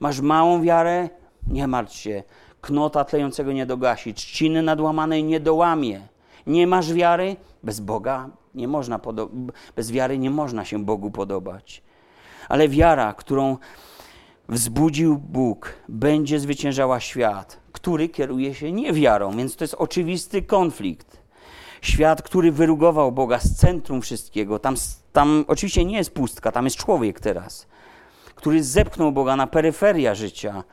[0.00, 1.08] Masz małą wiarę?
[1.46, 2.22] Nie martw się.
[2.64, 6.00] Knota tlejącego nie dogasi, trzciny nadłamanej nie dołamie.
[6.46, 7.36] Nie masz wiary?
[7.62, 9.00] Bez Boga nie można
[9.76, 11.82] bez wiary nie można się Bogu podobać.
[12.48, 13.56] Ale wiara, którą
[14.48, 21.22] wzbudził Bóg, będzie zwyciężała świat, który kieruje się niewiarą, więc to jest oczywisty konflikt.
[21.82, 24.74] Świat, który wyrugował Boga z centrum wszystkiego, tam,
[25.12, 27.66] tam oczywiście nie jest pustka, tam jest człowiek teraz,
[28.34, 30.64] który zepchnął Boga na peryferia życia.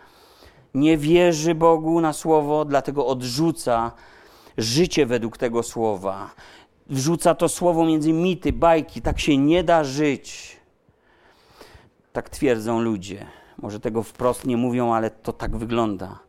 [0.73, 3.91] Nie wierzy Bogu na słowo, dlatego odrzuca
[4.57, 6.29] życie według tego słowa
[6.91, 9.01] wrzuca to słowo między mity, bajki.
[9.01, 10.57] Tak się nie da żyć.
[12.13, 13.25] Tak twierdzą ludzie.
[13.57, 16.19] Może tego wprost nie mówią, ale to tak wygląda.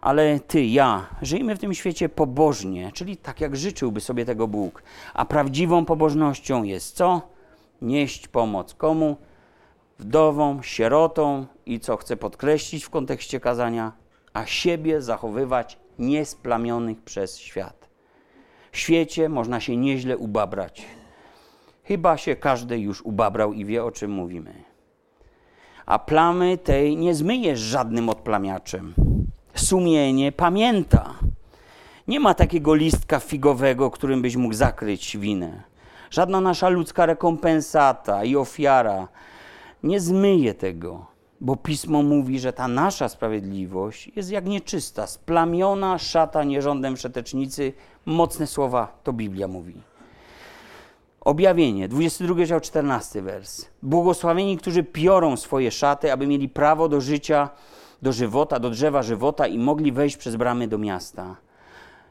[0.00, 4.82] Ale ty, ja, żyjmy w tym świecie pobożnie, czyli tak jak życzyłby sobie tego Bóg.
[5.14, 7.20] A prawdziwą pobożnością jest co?
[7.82, 9.16] Nieść pomoc komu?
[10.02, 13.92] Wdowom, sierotom i co chcę podkreślić w kontekście kazania,
[14.32, 17.88] a siebie zachowywać niesplamionych przez świat.
[18.72, 20.86] W świecie można się nieźle ubabrać.
[21.84, 24.54] Chyba się każdy już ubabrał i wie o czym mówimy.
[25.86, 28.94] A plamy tej nie zmyjesz żadnym odplamiaczem.
[29.54, 31.14] Sumienie pamięta.
[32.08, 35.62] Nie ma takiego listka figowego, którym byś mógł zakryć winę.
[36.10, 39.08] Żadna nasza ludzka rekompensata i ofiara
[39.82, 41.06] nie zmyje tego,
[41.40, 47.72] bo pismo mówi, że ta nasza sprawiedliwość jest jak nieczysta, splamiona szata nierządem przetecznicy.
[48.06, 49.74] Mocne słowa to Biblia mówi.
[51.20, 53.66] Objawienie, 22 rozdział, 14 wers.
[53.82, 57.50] Błogosławieni, którzy piorą swoje szaty, aby mieli prawo do życia,
[58.02, 61.36] do żywota, do drzewa żywota i mogli wejść przez bramy do miasta.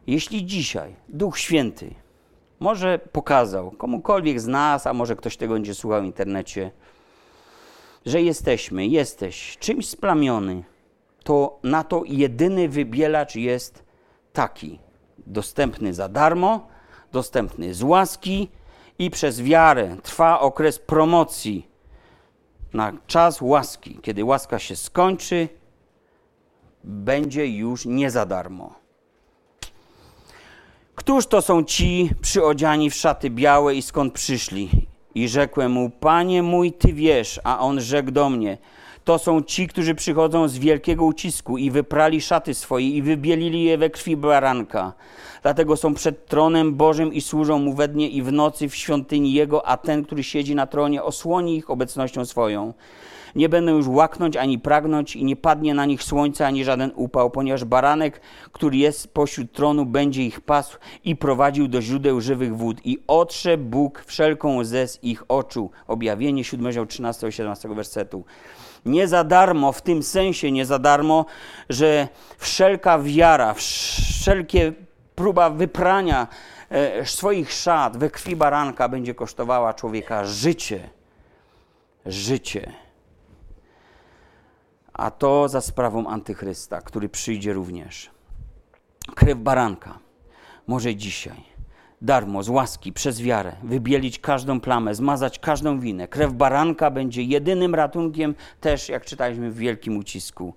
[0.07, 1.93] Jeśli dzisiaj Duch Święty
[2.59, 6.71] może pokazał komukolwiek z nas, a może ktoś tego będzie słuchał w internecie,
[8.05, 10.63] że jesteśmy, jesteś czymś splamiony,
[11.23, 13.83] to na to jedyny wybielacz jest
[14.33, 14.79] taki.
[15.17, 16.67] Dostępny za darmo,
[17.11, 18.49] dostępny z łaski
[18.99, 21.67] i przez wiarę trwa okres promocji
[22.73, 23.99] na czas łaski.
[24.01, 25.49] Kiedy łaska się skończy,
[26.83, 28.75] będzie już nie za darmo.
[30.95, 34.69] Któż to są ci przyodziani w szaty białe i skąd przyszli?
[35.15, 38.57] I rzekłem mu, Panie mój, Ty wiesz, a on rzekł do mnie,
[39.03, 43.77] to są ci, którzy przychodzą z wielkiego ucisku i wyprali szaty swoje i wybielili je
[43.77, 44.93] we krwi baranka.
[45.41, 49.33] Dlatego są przed tronem Bożym i służą mu we dnie i w nocy w świątyni
[49.33, 52.73] Jego, a ten, który siedzi na tronie, osłoni ich obecnością swoją.
[53.35, 57.31] Nie będą już łaknąć ani pragnąć i nie padnie na nich słońce ani żaden upał,
[57.31, 58.21] ponieważ baranek,
[58.51, 63.57] który jest pośród tronu, będzie ich pasł i prowadził do źródeł żywych wód i otrze
[63.57, 65.69] Bóg wszelką łzę z ich oczu.
[65.87, 68.23] Objawienie 7 13 17 wersetu.
[68.85, 71.25] Nie za darmo, w tym sensie nie za darmo,
[71.69, 72.07] że
[72.37, 74.73] wszelka wiara, wszelkie
[75.15, 76.27] próba wyprania
[76.69, 80.89] e, swoich szat we krwi baranka będzie kosztowała człowieka życie.
[82.05, 82.73] Życie.
[85.01, 88.09] A to za sprawą antychrysta, który przyjdzie również.
[89.15, 89.99] Krew baranka
[90.67, 91.43] może dzisiaj
[92.01, 96.07] darmo, z łaski, przez wiarę, wybielić każdą plamę, zmazać każdą winę.
[96.07, 100.53] Krew baranka będzie jedynym ratunkiem, też jak czytaliśmy w wielkim ucisku,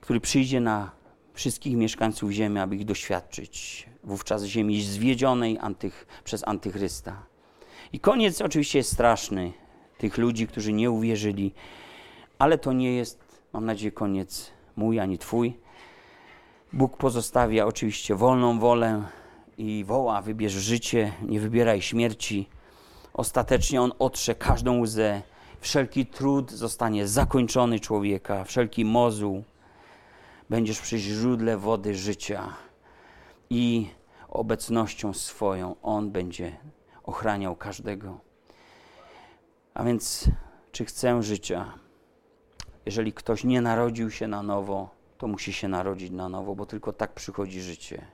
[0.00, 0.90] który przyjdzie na
[1.34, 3.86] wszystkich mieszkańców ziemi, aby ich doświadczyć.
[4.04, 7.22] Wówczas ziemi zwiedzionej antych, przez antychrysta.
[7.92, 9.52] I koniec oczywiście jest straszny
[9.98, 11.54] tych ludzi, którzy nie uwierzyli,
[12.38, 13.25] ale to nie jest,
[13.56, 15.58] mam nadzieję, koniec mój ani twój.
[16.72, 19.02] Bóg pozostawia oczywiście wolną wolę
[19.58, 22.48] i woła: wybierz życie, nie wybieraj śmierci.
[23.14, 25.22] Ostatecznie on otrze każdą łzę.
[25.60, 29.44] Wszelki trud zostanie zakończony człowieka, wszelki mozuł.
[30.50, 32.48] Będziesz przy źródle wody życia
[33.50, 33.90] i
[34.28, 36.56] obecnością swoją on będzie
[37.04, 38.20] ochraniał każdego.
[39.74, 40.30] A więc,
[40.72, 41.85] czy chcę życia?
[42.86, 46.92] Jeżeli ktoś nie narodził się na nowo, to musi się narodzić na nowo, bo tylko
[46.92, 48.06] tak przychodzi życie.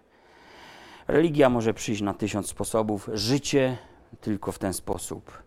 [1.09, 3.79] Religia może przyjść na tysiąc sposobów, życie
[4.21, 5.43] tylko w ten sposób.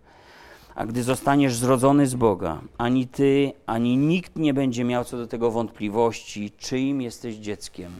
[0.75, 5.27] A gdy zostaniesz zrodzony z Boga, ani ty, ani nikt nie będzie miał co do
[5.27, 7.91] tego wątpliwości, czyim jesteś dzieckiem.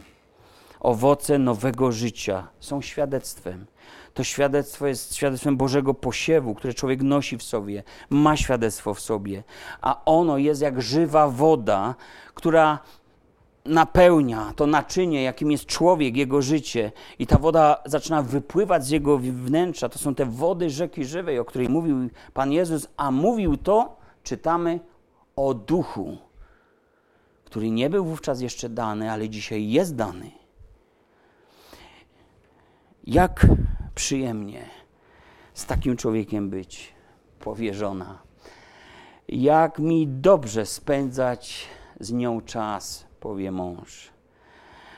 [0.80, 3.66] Owoce nowego życia są świadectwem.
[4.16, 9.44] To świadectwo jest świadectwem Bożego posiewu, które człowiek nosi w sobie, ma świadectwo w sobie,
[9.82, 11.96] a ono jest jak żywa woda,
[12.34, 12.80] która
[13.66, 19.18] napełnia to naczynie, jakim jest człowiek, jego życie, i ta woda zaczyna wypływać z jego
[19.18, 19.90] wnętrza.
[19.90, 24.80] To są te wody rzeki żywej, o której mówił Pan Jezus, a mówił to, czytamy,
[25.36, 26.18] o duchu,
[27.46, 30.32] który nie był wówczas jeszcze dany, ale dzisiaj jest dany.
[33.08, 33.48] Jak
[33.96, 34.66] przyjemnie
[35.54, 36.94] z takim człowiekiem być,
[37.40, 38.20] powierzona.
[39.28, 41.68] Jak mi dobrze spędzać
[42.00, 44.10] z nią czas, powie mąż.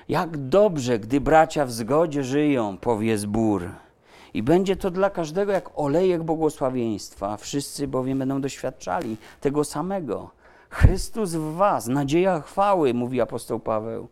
[0.10, 3.70] Jak dobrze, gdy bracia w zgodzie żyją, powie zbór.
[4.34, 7.38] I będzie to dla każdego jak olejek błogosławieństwa.
[7.38, 10.32] Wszyscy bowiem będą doświadczali tego samego.
[10.70, 14.08] Chrystus w was, nadzieja chwały, mówi apostoł Paweł.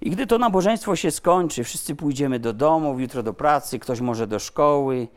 [0.00, 4.26] I gdy to nabożeństwo się skończy, wszyscy pójdziemy do domu, jutro do pracy, ktoś może
[4.26, 5.08] do szkoły,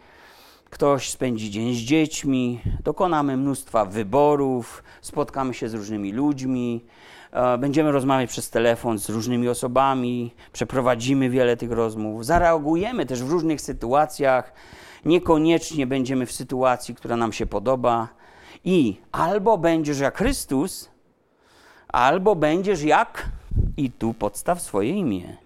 [0.70, 6.86] Ktoś spędzi dzień z dziećmi, dokonamy mnóstwa wyborów, spotkamy się z różnymi ludźmi,
[7.32, 13.30] e, będziemy rozmawiać przez telefon z różnymi osobami, przeprowadzimy wiele tych rozmów, zareagujemy też w
[13.30, 14.54] różnych sytuacjach.
[15.06, 18.08] Niekoniecznie będziemy w sytuacji, która nam się podoba,
[18.66, 20.90] i albo będziesz jak Chrystus,
[21.88, 23.30] albo będziesz jak,
[23.80, 25.38] i tu podstaw swoje imię.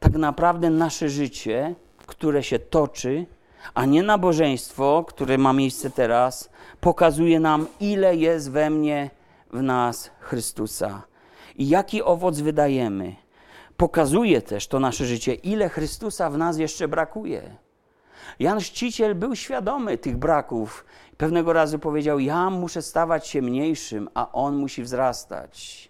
[0.00, 1.74] Tak naprawdę nasze życie,
[2.06, 3.26] które się toczy,
[3.74, 6.50] a nie nabożeństwo, które ma miejsce teraz,
[6.80, 9.10] pokazuje nam, ile jest we mnie,
[9.52, 11.02] w nas Chrystusa
[11.56, 13.16] i jaki owoc wydajemy.
[13.76, 17.56] Pokazuje też to nasze życie, ile Chrystusa w nas jeszcze brakuje.
[18.38, 20.84] Jan Chrzciciel był świadomy tych braków.
[21.16, 25.88] Pewnego razu powiedział: Ja muszę stawać się mniejszym, a on musi wzrastać.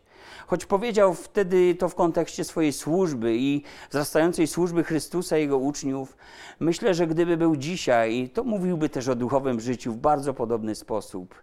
[0.49, 6.17] Choć powiedział wtedy to w kontekście swojej służby i wzrastającej służby Chrystusa i jego uczniów,
[6.61, 11.35] myślę, że gdyby był dzisiaj, to mówiłby też o duchowym życiu w bardzo podobny sposób.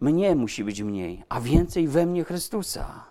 [0.00, 3.04] Mnie musi być mniej, a więcej we mnie Chrystusa.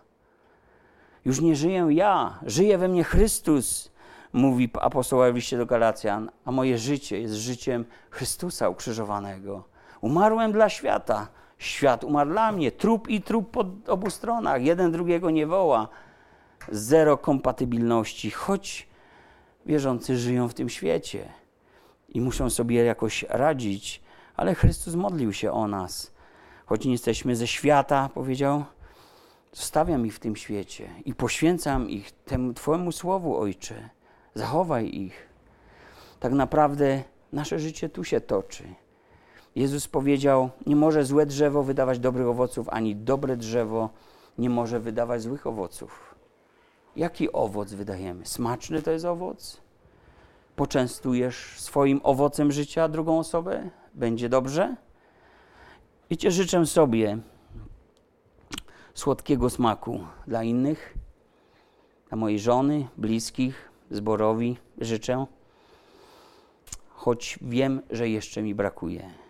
[1.26, 3.92] Już nie żyję ja, żyje we mnie Chrystus,
[4.34, 9.64] mówi apostoł w do Galacjan, a moje życie jest życiem Chrystusa ukrzyżowanego.
[10.02, 11.28] Umarłem dla świata,
[11.58, 12.72] Świat umarł dla mnie.
[12.72, 14.64] Trup i trup po obu stronach.
[14.64, 15.88] Jeden drugiego nie woła.
[16.72, 18.88] Zero kompatybilności, choć
[19.66, 21.30] wierzący żyją w tym świecie
[22.10, 24.02] i muszą sobie jakoś radzić,
[24.36, 26.12] ale Chrystus modlił się o nas.
[26.66, 28.64] Choć nie jesteśmy ze świata, powiedział,
[29.54, 33.90] zostawiam ich w tym świecie i poświęcam ich temu Twojemu słowu, Ojcze.
[34.34, 35.28] Zachowaj ich.
[36.20, 37.04] Tak naprawdę
[37.34, 38.64] nasze życie tu się toczy.
[39.58, 43.90] Jezus powiedział: Nie może złe drzewo wydawać dobrych owoców, ani dobre drzewo
[44.38, 46.16] nie może wydawać złych owoców.
[46.96, 48.26] Jaki owoc wydajemy?
[48.26, 49.62] Smaczny to jest owoc?
[50.56, 53.70] Poczęstujesz swoim owocem życia drugą osobę?
[53.94, 54.76] Będzie dobrze?
[56.10, 57.18] Wiecie, życzę sobie
[58.94, 60.98] słodkiego smaku dla innych,
[62.10, 65.26] dla mojej żony, bliskich, zborowi życzę,
[66.90, 69.27] choć wiem, że jeszcze mi brakuje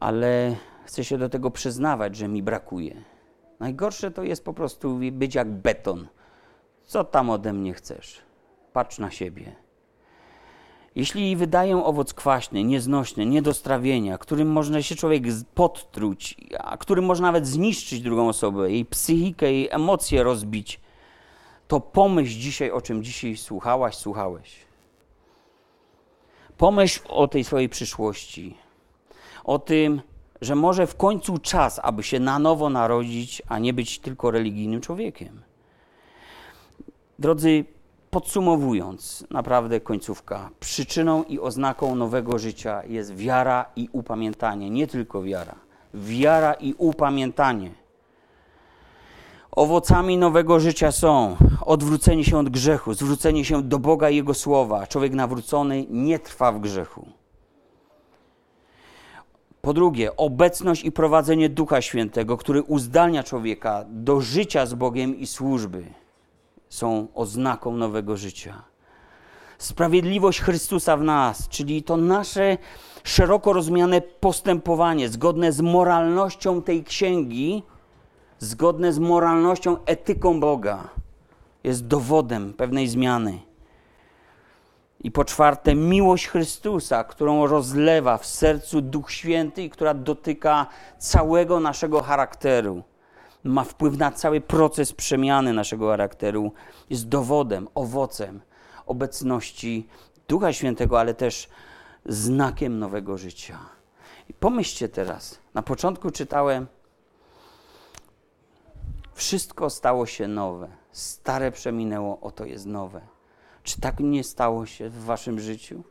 [0.00, 3.04] ale chcę się do tego przyznawać, że mi brakuje.
[3.60, 6.08] Najgorsze to jest po prostu być jak beton.
[6.84, 8.22] Co tam ode mnie chcesz?
[8.72, 9.56] Patrz na siebie.
[10.94, 15.22] Jeśli wydaję owoc kwaśny, nieznośny, nie do strawienia, którym można się człowiek
[15.54, 20.80] podtruć, a którym można nawet zniszczyć drugą osobę, jej psychikę, jej emocje rozbić,
[21.68, 24.56] to pomyśl dzisiaj, o czym dzisiaj słuchałaś, słuchałeś.
[26.56, 28.56] Pomyśl o tej swojej przyszłości
[29.50, 30.00] o tym,
[30.40, 34.80] że może w końcu czas, aby się na nowo narodzić, a nie być tylko religijnym
[34.80, 35.42] człowiekiem.
[37.18, 37.64] Drodzy,
[38.10, 45.54] podsumowując, naprawdę końcówka, przyczyną i oznaką nowego życia jest wiara i upamiętanie, nie tylko wiara.
[45.94, 47.70] Wiara i upamiętanie.
[49.50, 51.36] Owocami nowego życia są
[51.66, 54.86] odwrócenie się od grzechu, zwrócenie się do Boga i Jego słowa.
[54.86, 57.19] Człowiek nawrócony nie trwa w grzechu.
[59.62, 65.26] Po drugie, obecność i prowadzenie Ducha Świętego, który uzdalnia człowieka do życia z Bogiem i
[65.26, 65.84] służby,
[66.68, 68.62] są oznaką nowego życia.
[69.58, 72.58] Sprawiedliwość Chrystusa w nas, czyli to nasze
[73.04, 77.62] szeroko rozumiane postępowanie, zgodne z moralnością tej księgi,
[78.38, 80.88] zgodne z moralnością, etyką Boga,
[81.64, 83.49] jest dowodem pewnej zmiany.
[85.00, 90.66] I po czwarte, miłość Chrystusa, którą rozlewa w sercu Duch Święty i która dotyka
[90.98, 92.82] całego naszego charakteru,
[93.44, 96.52] ma wpływ na cały proces przemiany naszego charakteru,
[96.90, 98.40] jest dowodem, owocem
[98.86, 99.88] obecności
[100.28, 101.48] Ducha Świętego, ale też
[102.06, 103.58] znakiem nowego życia.
[104.28, 106.66] I pomyślcie teraz, na początku czytałem,
[109.14, 113.00] wszystko stało się nowe, stare przeminęło, oto jest nowe.
[113.62, 115.82] Czy tak nie stało się w waszym życiu?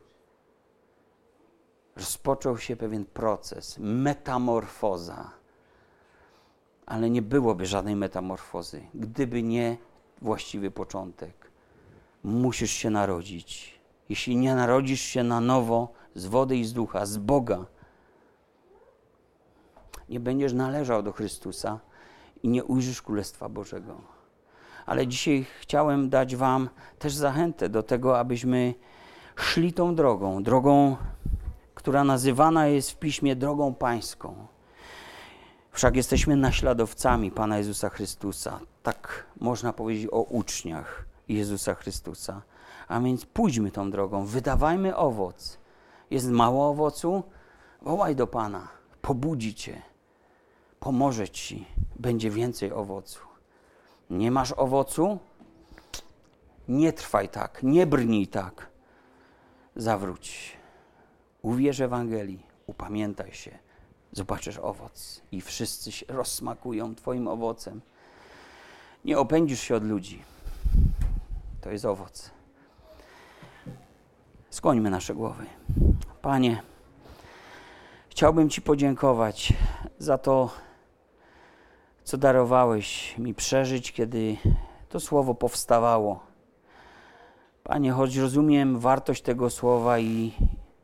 [1.96, 5.30] Rozpoczął się pewien proces, metamorfoza.
[6.86, 9.76] Ale nie byłoby żadnej metamorfozy, gdyby nie
[10.22, 11.50] właściwy początek.
[12.24, 13.80] Musisz się narodzić.
[14.08, 17.66] Jeśli nie narodzisz się na nowo z wody i z ducha, z Boga,
[20.08, 21.80] nie będziesz należał do Chrystusa
[22.42, 24.19] i nie ujrzysz Królestwa Bożego
[24.86, 28.74] ale dzisiaj chciałem dać Wam też zachętę do tego, abyśmy
[29.36, 30.96] szli tą drogą, drogą,
[31.74, 34.46] która nazywana jest w piśmie drogą pańską.
[35.72, 38.60] Wszak jesteśmy naśladowcami Pana Jezusa Chrystusa.
[38.82, 42.42] Tak można powiedzieć o uczniach Jezusa Chrystusa.
[42.88, 45.58] A więc pójdźmy tą drogą, wydawajmy owoc
[46.10, 47.22] Jest mało owocu?
[47.82, 48.68] Wołaj do Pana,
[49.02, 49.82] pobudzi Cię,
[50.80, 51.66] pomoże Ci,
[51.96, 53.29] będzie więcej owocu.
[54.10, 55.18] Nie masz owocu?
[56.68, 58.70] Nie trwaj tak, nie brnij tak.
[59.76, 60.56] Zawróć.
[61.42, 63.58] Uwierz Ewangelii, upamiętaj się,
[64.12, 67.80] zobaczysz owoc i wszyscy się rozsmakują Twoim owocem.
[69.04, 70.22] Nie opędzisz się od ludzi.
[71.60, 72.30] To jest owoc.
[74.50, 75.46] Skłońmy nasze głowy.
[76.22, 76.62] Panie,
[78.08, 79.52] chciałbym Ci podziękować
[79.98, 80.50] za to,
[82.10, 84.36] co darowałeś mi przeżyć, kiedy
[84.88, 86.20] to słowo powstawało.
[87.62, 90.32] Panie, choć rozumiem wartość tego słowa i,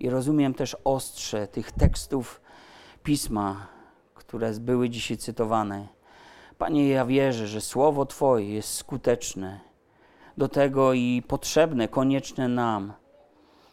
[0.01, 2.41] i rozumiem też ostrze tych tekstów
[3.03, 3.67] pisma,
[4.15, 5.87] które były dzisiaj cytowane.
[6.59, 9.61] Panie, ja wierzę, że słowo Twoje jest skuteczne
[10.37, 12.93] do tego i potrzebne, konieczne nam,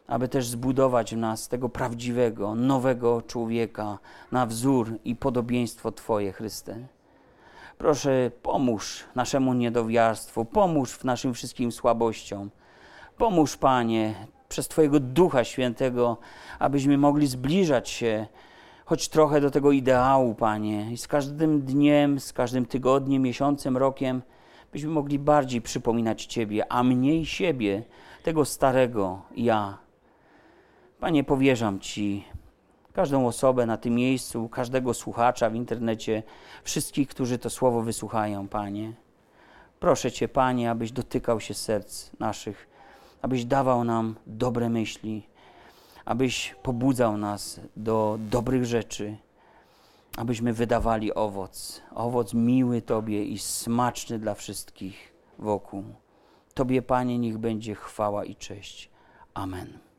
[0.08, 4.00] aby też zbudować w nas tego prawdziwego, nowego człowieka
[4.32, 6.88] na wzór i podobieństwo Twoje, Chryste.
[7.78, 12.50] Proszę, pomóż naszemu niedowiarstwu, pomóż w naszym wszystkim słabościom.
[13.18, 14.16] Pomóż, Panie,
[14.50, 16.18] przez Twojego Ducha Świętego,
[16.60, 18.28] abyśmy mogli zbliżać się
[18.86, 20.92] choć trochę do tego ideału, Panie.
[20.92, 24.22] I z każdym dniem, z każdym tygodniem, miesiącem, rokiem,
[24.72, 27.84] byśmy mogli bardziej przypominać Ciebie, a mniej siebie,
[28.24, 29.78] tego starego ja.
[31.00, 32.26] Panie, powierzam Ci
[32.94, 36.24] każdą osobę na tym miejscu, każdego słuchacza w internecie,
[36.64, 38.94] wszystkich, którzy to słowo wysłuchają, Panie.
[39.80, 42.68] Proszę Cię, Panie, abyś dotykał się serc naszych,
[43.22, 45.28] abyś dawał nam dobre myśli,
[46.06, 49.18] abyś pobudzał nas do dobrych rzeczy,
[50.18, 55.84] abyśmy wydawali owoc, owoc miły Tobie i smaczny dla wszystkich wokół.
[56.54, 58.90] Tobie, Panie, niech będzie chwała i cześć.
[59.34, 59.93] Amen.